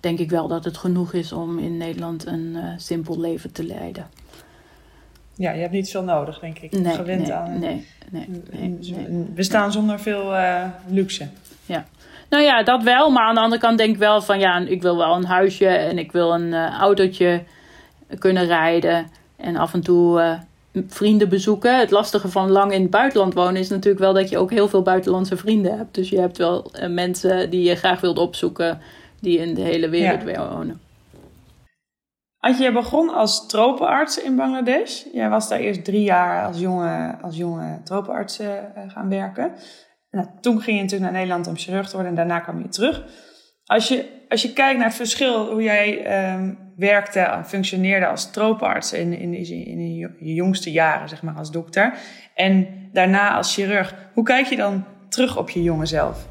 denk 0.00 0.18
ik 0.18 0.30
wel 0.30 0.48
dat 0.48 0.64
het 0.64 0.76
genoeg 0.76 1.12
is 1.12 1.32
om 1.32 1.58
in 1.58 1.76
Nederland 1.76 2.26
een 2.26 2.56
simpel 2.76 3.20
leven 3.20 3.52
te 3.52 3.64
leiden. 3.64 4.06
Ja, 5.34 5.50
je 5.50 5.60
hebt 5.60 5.72
niet 5.72 5.90
veel 5.90 6.02
nodig, 6.02 6.38
denk 6.38 6.58
ik. 6.58 6.72
Nee, 6.72 6.94
Gewend 6.94 7.22
nee, 7.22 7.32
aan 7.32 7.58
nee, 7.58 7.86
nee, 8.10 8.26
nee, 8.50 8.78
nee, 8.80 9.08
bestaan 9.34 9.72
zonder 9.72 10.00
veel 10.00 10.34
luxe. 10.86 11.28
Ja. 11.66 11.86
Nou 12.28 12.42
ja, 12.42 12.62
dat 12.62 12.82
wel. 12.82 13.10
Maar 13.10 13.26
aan 13.26 13.34
de 13.34 13.40
andere 13.40 13.60
kant 13.60 13.78
denk 13.78 13.92
ik 13.92 13.98
wel 13.98 14.22
van 14.22 14.38
ja, 14.38 14.58
ik 14.58 14.82
wil 14.82 14.96
wel 14.96 15.14
een 15.14 15.24
huisje 15.24 15.66
en 15.66 15.98
ik 15.98 16.12
wil 16.12 16.34
een 16.34 16.54
autootje 16.54 17.44
kunnen 18.18 18.46
rijden. 18.46 19.06
En 19.42 19.56
af 19.56 19.74
en 19.74 19.82
toe 19.82 20.38
vrienden 20.86 21.28
bezoeken. 21.28 21.78
Het 21.78 21.90
lastige 21.90 22.28
van 22.28 22.50
lang 22.50 22.72
in 22.72 22.82
het 22.82 22.90
buitenland 22.90 23.34
wonen 23.34 23.56
is 23.56 23.68
natuurlijk 23.68 24.04
wel 24.04 24.12
dat 24.12 24.28
je 24.28 24.38
ook 24.38 24.50
heel 24.50 24.68
veel 24.68 24.82
buitenlandse 24.82 25.36
vrienden 25.36 25.76
hebt. 25.76 25.94
Dus 25.94 26.08
je 26.08 26.20
hebt 26.20 26.38
wel 26.38 26.70
mensen 26.88 27.50
die 27.50 27.62
je 27.62 27.74
graag 27.74 28.00
wilt 28.00 28.18
opzoeken 28.18 28.80
die 29.20 29.38
in 29.38 29.54
de 29.54 29.60
hele 29.60 29.88
wereld 29.88 30.22
ja. 30.22 30.48
wonen. 30.48 30.80
Antje, 32.38 32.64
je 32.64 32.72
begon 32.72 33.14
als 33.14 33.46
tropenarts 33.46 34.22
in 34.22 34.36
Bangladesh. 34.36 35.04
Jij 35.12 35.28
was 35.28 35.48
daar 35.48 35.58
eerst 35.58 35.84
drie 35.84 36.02
jaar 36.02 36.46
als 36.46 36.58
jonge, 36.58 37.16
als 37.22 37.36
jonge 37.36 37.80
tropenarts 37.84 38.40
uh, 38.40 38.48
gaan 38.88 39.08
werken. 39.08 39.52
Nou, 40.10 40.26
toen 40.40 40.60
ging 40.60 40.76
je 40.76 40.82
natuurlijk 40.82 41.10
naar 41.10 41.20
Nederland 41.20 41.46
om 41.46 41.56
chirurg 41.56 41.86
te 41.88 41.92
worden 41.92 42.10
en 42.10 42.16
daarna 42.16 42.40
kwam 42.40 42.58
je 42.58 42.68
terug. 42.68 43.04
Als 43.66 43.88
je, 43.88 44.04
als 44.28 44.42
je 44.42 44.52
kijkt 44.52 44.78
naar 44.78 44.86
het 44.86 44.96
verschil 44.96 45.50
hoe 45.50 45.62
jij 45.62 46.32
um, 46.34 46.58
werkte, 46.76 47.42
functioneerde 47.44 48.06
als 48.06 48.30
tropenarts 48.30 48.92
in, 48.92 49.18
in, 49.18 49.34
in, 49.34 49.96
je 50.18 50.34
jongste 50.34 50.70
jaren, 50.70 51.08
zeg 51.08 51.22
maar, 51.22 51.34
als 51.34 51.50
dokter. 51.50 51.98
En 52.34 52.68
daarna 52.92 53.36
als 53.36 53.54
chirurg. 53.54 53.94
Hoe 54.14 54.24
kijk 54.24 54.46
je 54.46 54.56
dan 54.56 54.84
terug 55.08 55.36
op 55.38 55.50
je 55.50 55.62
jonge 55.62 55.86
zelf? 55.86 56.26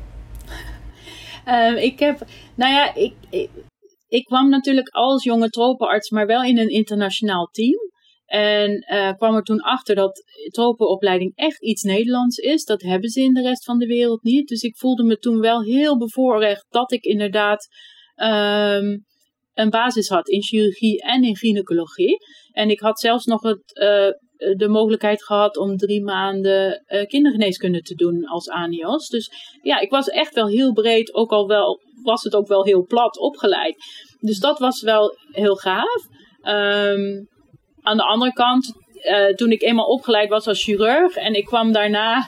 Um, 1.48 1.76
ik 1.76 2.00
heb, 2.00 2.26
nou 2.56 2.74
ja, 2.74 2.96
ik, 2.96 3.14
ik, 4.08 4.24
kwam 4.26 4.50
natuurlijk 4.50 4.90
als 4.90 5.24
jonge 5.24 5.50
tropenarts, 5.50 6.10
maar 6.10 6.28
wel 6.28 6.44
in 6.44 6.58
een 6.58 6.70
internationaal 6.70 7.50
team. 7.52 7.91
En 8.32 8.86
uh, 8.94 9.12
kwam 9.12 9.36
er 9.36 9.44
toen 9.44 9.60
achter 9.60 9.96
dat 9.96 10.24
tropenopleiding 10.52 11.32
echt 11.36 11.62
iets 11.62 11.82
Nederlands 11.82 12.38
is. 12.38 12.64
Dat 12.64 12.82
hebben 12.82 13.10
ze 13.10 13.22
in 13.22 13.34
de 13.34 13.42
rest 13.42 13.66
van 13.66 13.78
de 13.78 13.86
wereld 13.86 14.24
niet. 14.24 14.48
Dus 14.48 14.62
ik 14.62 14.78
voelde 14.78 15.04
me 15.04 15.18
toen 15.18 15.40
wel 15.40 15.64
heel 15.64 15.98
bevoorrecht 15.98 16.66
dat 16.70 16.92
ik 16.92 17.04
inderdaad 17.04 17.68
um, 18.16 19.06
een 19.54 19.70
basis 19.70 20.10
had 20.10 20.30
in 20.30 20.44
chirurgie 20.44 21.02
en 21.02 21.24
in 21.24 21.38
gynaecologie. 21.38 22.18
En 22.52 22.70
ik 22.70 22.80
had 22.80 23.00
zelfs 23.00 23.26
nog 23.26 23.42
het, 23.42 23.62
uh, 23.74 24.56
de 24.56 24.68
mogelijkheid 24.68 25.24
gehad 25.24 25.58
om 25.58 25.78
drie 25.78 26.04
maanden 26.04 26.84
uh, 26.88 27.06
kindergeneeskunde 27.06 27.82
te 27.82 27.96
doen 27.96 28.26
als 28.26 28.50
ANIOS. 28.50 29.08
Dus 29.08 29.30
ja, 29.62 29.80
ik 29.80 29.90
was 29.90 30.08
echt 30.08 30.34
wel 30.34 30.48
heel 30.48 30.74
breed, 30.74 31.14
ook 31.14 31.32
al 31.32 31.48
wel 31.48 31.80
was 32.04 32.24
het 32.24 32.36
ook 32.36 32.48
wel 32.48 32.66
heel 32.66 32.86
plat 32.86 33.18
opgeleid. 33.18 33.76
Dus 34.20 34.40
dat 34.40 34.60
was 34.60 34.82
wel 34.82 35.18
heel 35.32 35.56
gaaf. 35.56 36.08
Um, 36.44 37.30
aan 37.82 37.98
de 37.98 38.04
andere 38.04 38.34
kant, 38.34 38.74
uh, 39.04 39.36
toen 39.36 39.52
ik 39.52 39.62
eenmaal 39.62 39.86
opgeleid 39.86 40.30
was 40.30 40.48
als 40.48 40.64
chirurg 40.64 41.16
en 41.16 41.34
ik 41.34 41.46
kwam 41.46 41.72
daarna 41.72 42.28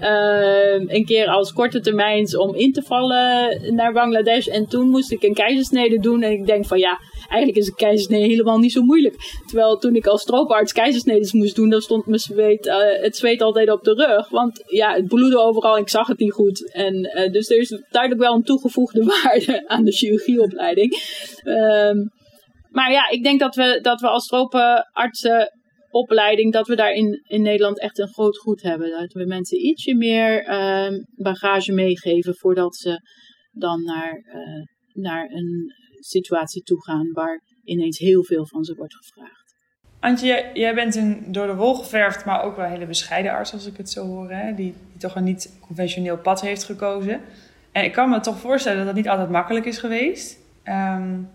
uh, 0.00 0.80
een 0.96 1.04
keer 1.04 1.28
als 1.28 1.52
korte 1.52 1.80
termijns 1.80 2.36
om 2.36 2.54
in 2.54 2.72
te 2.72 2.82
vallen 2.82 3.74
naar 3.74 3.92
Bangladesh. 3.92 4.46
En 4.46 4.68
toen 4.68 4.88
moest 4.88 5.10
ik 5.10 5.22
een 5.22 5.34
keizersnede 5.34 5.98
doen. 5.98 6.22
En 6.22 6.32
ik 6.32 6.46
denk 6.46 6.66
van 6.66 6.78
ja, 6.78 7.00
eigenlijk 7.28 7.56
is 7.56 7.66
een 7.66 7.74
keizersnede 7.74 8.26
helemaal 8.26 8.58
niet 8.58 8.72
zo 8.72 8.82
moeilijk. 8.82 9.16
Terwijl 9.46 9.78
toen 9.78 9.94
ik 9.94 10.06
als 10.06 10.22
strooparts 10.22 10.72
keizersnedes 10.72 11.32
moest 11.32 11.56
doen, 11.56 11.70
dan 11.70 11.80
stond 11.80 12.06
mijn 12.06 12.20
zweet, 12.20 12.66
uh, 12.66 12.74
het 13.02 13.16
zweet 13.16 13.42
altijd 13.42 13.70
op 13.70 13.84
de 13.84 13.94
rug. 13.94 14.28
Want 14.28 14.62
ja, 14.66 14.94
het 14.94 15.06
bloedde 15.06 15.38
overal 15.38 15.76
en 15.76 15.82
ik 15.82 15.88
zag 15.88 16.06
het 16.06 16.18
niet 16.18 16.32
goed. 16.32 16.72
En 16.72 17.02
dus 17.32 17.50
er 17.50 17.58
is 17.58 17.80
duidelijk 17.90 18.22
wel 18.22 18.34
een 18.34 18.44
toegevoegde 18.44 19.04
waarde 19.22 19.64
aan 19.68 19.84
de 19.84 19.92
chirurgieopleiding. 19.92 21.02
Um, 21.44 22.12
maar 22.74 22.92
ja, 22.92 23.08
ik 23.08 23.22
denk 23.22 23.40
dat 23.40 23.54
we, 23.54 23.78
dat 23.82 24.00
we 24.00 24.08
als 24.08 24.26
tropenartsen 24.26 25.52
opleiding, 25.90 26.52
dat 26.52 26.66
we 26.66 26.76
daar 26.76 26.92
in, 26.92 27.22
in 27.26 27.42
Nederland 27.42 27.80
echt 27.80 27.98
een 27.98 28.12
groot 28.12 28.38
goed 28.38 28.62
hebben. 28.62 28.90
Dat 28.90 29.12
we 29.12 29.26
mensen 29.26 29.66
ietsje 29.66 29.94
meer 29.94 30.48
uh, 30.48 31.00
bagage 31.16 31.72
meegeven 31.72 32.34
voordat 32.36 32.76
ze 32.76 33.00
dan 33.50 33.82
naar, 33.84 34.22
uh, 34.26 34.64
naar 34.92 35.30
een 35.30 35.72
situatie 35.98 36.62
toe 36.62 36.82
gaan 36.82 37.12
waar 37.12 37.42
ineens 37.64 37.98
heel 37.98 38.24
veel 38.24 38.46
van 38.46 38.64
ze 38.64 38.74
wordt 38.74 38.94
gevraagd. 38.94 39.54
Antje, 40.00 40.50
jij 40.54 40.74
bent 40.74 40.94
een 40.94 41.32
door 41.32 41.46
de 41.46 41.54
wol 41.54 41.74
geverfd, 41.74 42.24
maar 42.24 42.42
ook 42.42 42.56
wel 42.56 42.68
hele 42.68 42.86
bescheiden 42.86 43.32
arts, 43.32 43.52
als 43.52 43.66
ik 43.66 43.76
het 43.76 43.90
zo 43.90 44.06
hoor. 44.06 44.30
Hè? 44.30 44.54
Die, 44.54 44.74
die 44.90 45.00
toch 45.00 45.14
een 45.14 45.24
niet 45.24 45.58
conventioneel 45.60 46.18
pad 46.18 46.40
heeft 46.40 46.64
gekozen. 46.64 47.20
En 47.72 47.84
ik 47.84 47.92
kan 47.92 48.10
me 48.10 48.20
toch 48.20 48.38
voorstellen 48.38 48.76
dat 48.78 48.86
dat 48.86 48.96
niet 48.96 49.08
altijd 49.08 49.30
makkelijk 49.30 49.66
is 49.66 49.78
geweest. 49.78 50.38
Um, 50.64 51.28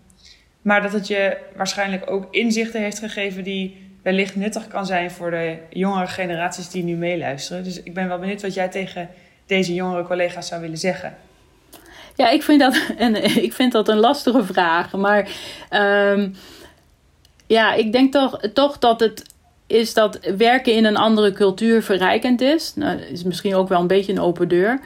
maar 0.62 0.82
dat 0.82 0.92
het 0.92 1.06
je 1.06 1.36
waarschijnlijk 1.56 2.10
ook 2.10 2.26
inzichten 2.30 2.80
heeft 2.80 2.98
gegeven 2.98 3.44
die 3.44 3.88
wellicht 4.02 4.36
nuttig 4.36 4.68
kan 4.68 4.86
zijn 4.86 5.10
voor 5.10 5.30
de 5.30 5.58
jongere 5.70 6.06
generaties 6.06 6.68
die 6.68 6.84
nu 6.84 6.94
meeluisteren. 6.94 7.64
Dus 7.64 7.82
ik 7.82 7.94
ben 7.94 8.08
wel 8.08 8.18
benieuwd 8.18 8.42
wat 8.42 8.54
jij 8.54 8.68
tegen 8.68 9.08
deze 9.46 9.74
jongere 9.74 10.02
collega's 10.02 10.48
zou 10.48 10.60
willen 10.60 10.78
zeggen. 10.78 11.16
Ja, 12.16 12.30
ik 12.30 12.42
vind 12.42 12.60
dat 12.60 12.80
een, 12.98 13.42
ik 13.42 13.52
vind 13.52 13.72
dat 13.72 13.88
een 13.88 13.98
lastige 13.98 14.44
vraag. 14.44 14.92
Maar 14.92 15.28
um, 15.70 16.34
ja, 17.46 17.74
ik 17.74 17.92
denk 17.92 18.12
toch, 18.12 18.40
toch 18.54 18.78
dat 18.78 19.00
het 19.00 19.29
is 19.70 19.94
dat 19.94 20.18
werken 20.36 20.72
in 20.72 20.84
een 20.84 20.96
andere 20.96 21.32
cultuur 21.32 21.82
verrijkend 21.82 22.40
is. 22.40 22.74
Nou, 22.74 22.98
is 22.98 23.22
misschien 23.22 23.54
ook 23.54 23.68
wel 23.68 23.80
een 23.80 23.86
beetje 23.86 24.12
een 24.12 24.20
open 24.20 24.48
deur. 24.48 24.80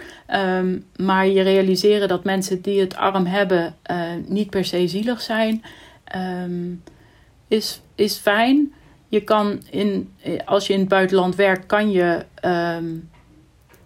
Um, 0.58 0.84
maar 0.96 1.26
je 1.26 1.42
realiseren 1.42 2.08
dat 2.08 2.24
mensen 2.24 2.60
die 2.60 2.80
het 2.80 2.96
arm 2.96 3.26
hebben 3.26 3.76
uh, 3.90 4.02
niet 4.26 4.50
per 4.50 4.64
se 4.64 4.88
zielig 4.88 5.20
zijn, 5.20 5.64
um, 6.16 6.82
is, 7.48 7.80
is 7.94 8.16
fijn. 8.16 8.72
Je 9.08 9.20
kan 9.20 9.62
in, 9.70 10.14
als 10.44 10.66
je 10.66 10.72
in 10.72 10.78
het 10.78 10.88
buitenland 10.88 11.34
werkt, 11.34 11.66
kan 11.66 11.90
je 11.90 12.24
um, 12.76 13.10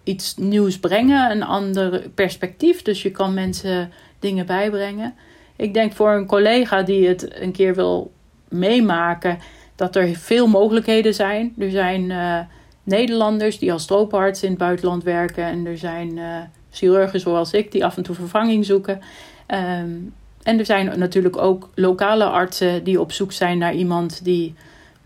iets 0.03 0.35
nieuws 0.37 0.79
brengen, 0.79 1.31
een 1.31 1.43
ander 1.43 2.09
perspectief. 2.15 2.81
Dus 2.81 3.01
je 3.01 3.11
kan 3.11 3.33
mensen 3.33 3.91
dingen 4.19 4.45
bijbrengen. 4.45 5.15
Ik 5.55 5.73
denk 5.73 5.93
voor 5.93 6.11
een 6.11 6.25
collega 6.25 6.83
die 6.83 7.07
het 7.07 7.41
een 7.41 7.51
keer 7.51 7.75
wil 7.75 8.11
meemaken 8.49 9.39
dat 9.79 9.95
er 9.95 10.15
veel 10.15 10.47
mogelijkheden 10.47 11.13
zijn. 11.13 11.53
Er 11.57 11.71
zijn 11.71 12.09
uh, 12.09 12.39
Nederlanders 12.83 13.59
die 13.59 13.71
als 13.71 13.83
strooparts 13.83 14.43
in 14.43 14.49
het 14.49 14.57
buitenland 14.57 15.03
werken. 15.03 15.43
En 15.43 15.65
er 15.65 15.77
zijn 15.77 16.17
uh, 16.17 16.37
chirurgen 16.71 17.19
zoals 17.19 17.53
ik 17.53 17.71
die 17.71 17.85
af 17.85 17.97
en 17.97 18.03
toe 18.03 18.15
vervanging 18.15 18.65
zoeken. 18.65 18.99
Um, 19.47 20.13
en 20.43 20.59
er 20.59 20.65
zijn 20.65 20.99
natuurlijk 20.99 21.37
ook 21.37 21.69
lokale 21.75 22.25
artsen 22.25 22.83
die 22.83 23.01
op 23.01 23.11
zoek 23.11 23.31
zijn 23.31 23.57
naar 23.57 23.73
iemand 23.73 24.23
die 24.23 24.55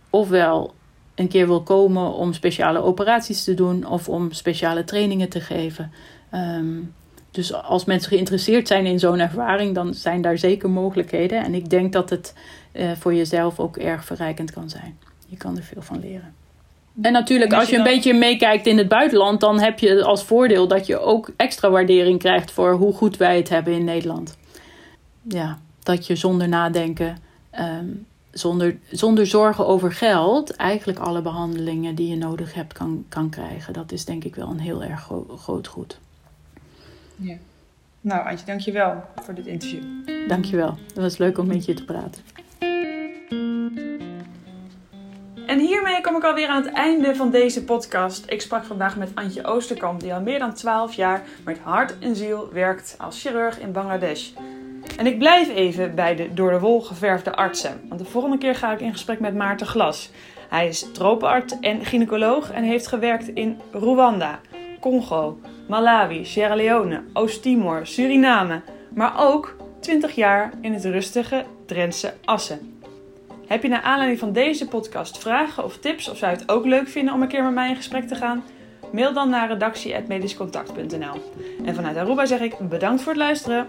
ofwel 0.10 0.74
een 1.16 1.28
keer 1.28 1.48
wil 1.48 1.62
komen 1.62 2.14
om 2.14 2.34
speciale 2.34 2.82
operaties 2.82 3.44
te 3.44 3.54
doen 3.54 3.86
of 3.86 4.10
om 4.10 4.32
speciale 4.32 4.84
trainingen 4.84 5.30
te 5.30 5.40
geven. 5.40 5.92
Um, 6.34 6.94
dus 7.34 7.54
als 7.54 7.86
mensen 7.86 8.10
geïnteresseerd 8.10 8.68
zijn 8.68 8.86
in 8.86 9.00
zo'n 9.00 9.20
ervaring, 9.20 9.76
dan 9.76 9.94
zijn 9.94 10.22
daar 10.22 10.38
zeker 10.38 10.70
mogelijkheden. 10.70 11.44
En 11.44 11.54
ik 11.54 11.70
denk 11.70 11.94
dat 11.94 12.10
het 12.10 12.34
uh, 12.74 12.92
voor 13.00 13.14
jezelf 13.14 13.60
ook 13.60 13.78
erg 13.78 14.06
verrijkend 14.06 14.52
kan 14.52 14.70
zijn. 14.70 14.98
Je 15.28 15.38
kan 15.38 15.58
er 15.58 15.64
veel 15.64 15.82
van 15.82 16.00
leren. 16.00 16.34
En 17.02 17.12
natuurlijk, 17.12 17.52
en 17.52 17.58
als, 17.58 17.66
je, 17.66 17.72
je 17.72 17.78
dan... 17.78 17.88
een 17.88 17.94
beetje 17.94 18.14
meekijkt 18.14 18.68
in 18.68 18.78
het 18.78 18.88
buitenland, 18.88 19.40
dan 19.40 19.60
heb 19.60 19.80
je 19.80 20.04
als 20.04 20.24
voordeel 20.24 20.68
dat 20.68 20.86
je 20.86 21.00
ook 21.00 21.32
extra 21.38 21.70
waardering 21.70 22.20
krijgt 22.20 22.52
voor 22.52 22.74
hoe 22.74 22.94
goed 22.94 23.18
wij 23.18 23.38
het 23.38 23.50
hebben 23.50 23.74
in 23.74 23.84
Nederland. 23.84 24.38
Ja, 25.22 25.60
dat 25.84 26.08
je 26.08 26.16
zonder 26.16 26.48
nadenken, 26.48 27.18
um, 27.60 28.06
zonder, 28.32 28.78
zonder 28.92 29.28
zorgen 29.28 29.68
over 29.68 29.92
geld, 29.92 30.56
eigenlijk 30.56 31.00
alle 31.00 31.22
behandelingen 31.22 31.96
die 31.96 32.10
je 32.10 32.18
nodig 32.18 32.54
hebt 32.54 32.74
kan, 32.74 33.06
kan 33.10 33.30
krijgen. 33.30 33.74
Dat 33.74 33.92
is 33.92 34.06
denk 34.06 34.24
ik 34.24 34.36
wel 34.36 34.50
een 34.50 34.60
heel 34.60 34.84
erg 34.84 35.02
gro 35.02 35.26
groot 35.38 35.68
goed. 35.68 36.00
Ja. 37.16 37.36
Nou, 38.02 38.28
Antje, 38.28 38.46
dankjewel 38.46 39.04
voor 39.24 39.34
dit 39.34 39.46
interview. 39.46 39.84
Dankjewel. 40.28 40.78
Het 40.88 40.98
was 40.98 41.18
leuk 41.18 41.38
om 41.38 41.48
met 41.48 41.66
je 41.66 41.74
te 41.74 41.86
praten. 41.86 42.22
En 45.48 45.60
hiermee 45.60 46.02
kom 46.02 46.16
ik 46.16 46.24
alweer 46.24 46.48
aan 46.48 46.64
het 46.64 46.74
einde 46.74 47.16
van 47.16 47.32
deze 47.32 47.64
podcast. 47.64 48.26
Ik 48.28 48.42
sprak 48.42 48.64
vandaag 48.64 48.98
met 48.98 49.12
Antje 49.16 49.46
Oosterkamp, 49.46 50.00
die 50.00 50.14
al 50.14 50.22
meer 50.22 50.40
dan 50.40 50.54
12 50.54 50.94
jaar 50.94 51.24
met 51.46 51.60
hart 51.60 52.00
en 52.00 52.16
ziel 52.16 52.50
werkt 52.52 52.96
als 52.98 53.22
chirurg 53.22 53.60
in 53.60 53.72
Bangladesh. 53.72 54.30
En 54.98 55.06
ik 55.06 55.18
blijf 55.18 55.50
even 55.50 55.96
bij 55.96 56.16
de 56.16 56.34
door 56.34 56.52
de 56.52 56.60
wol 56.60 56.82
geverfde 56.82 57.36
artsen, 57.36 57.82
want 57.90 58.00
de 58.00 58.06
volgende 58.06 58.38
keer 58.38 58.56
ga 58.56 58.74
ik 58.74 58.82
in 58.82 58.92
gesprek 58.92 59.20
met 59.20 59.36
Maarten 59.36 59.68
Glas. 59.68 60.10
Hij 60.50 60.68
is 60.68 60.92
tropenarts 60.94 61.60
en 61.60 61.86
gynaecoloog 61.86 62.52
en 62.52 62.64
heeft 62.64 62.88
gewerkt 62.88 63.28
in 63.28 63.60
Rwanda, 63.72 64.40
Congo, 64.80 65.40
Malawi, 65.68 66.26
Sierra 66.26 66.56
Leone, 66.56 67.04
Oost-Timor, 67.14 67.88
Suriname, 67.88 68.62
maar 68.94 69.14
ook 69.18 69.56
20 69.80 70.16
jaar 70.16 70.54
in 70.62 70.74
het 70.74 70.86
rustige 70.86 71.46
Drentse 71.66 72.14
Assen. 72.26 72.80
Heb 73.48 73.62
je 73.62 73.70
naar 73.70 73.82
aanleiding 73.82 74.20
van 74.20 74.34
deze 74.34 74.68
podcast 74.68 75.18
vragen 75.18 75.64
of 75.64 75.78
tips 75.78 76.10
of 76.10 76.18
zou 76.18 76.32
je 76.32 76.38
het 76.38 76.50
ook 76.50 76.66
leuk 76.66 76.88
vinden 76.88 77.14
om 77.14 77.22
een 77.22 77.28
keer 77.28 77.44
met 77.44 77.54
mij 77.54 77.70
in 77.70 77.76
gesprek 77.76 78.08
te 78.08 78.16
gaan? 78.16 78.44
Mail 78.92 79.14
dan 79.14 79.30
naar 79.30 79.48
redactie.medischcontact.nl. 79.48 81.32
En 81.66 81.76
vanuit 81.76 81.98
Aruba 81.98 82.26
zeg 82.26 82.40
ik 82.40 82.58
bedankt 82.70 83.02
voor 83.02 83.12
het 83.12 83.22
luisteren. 83.22 83.68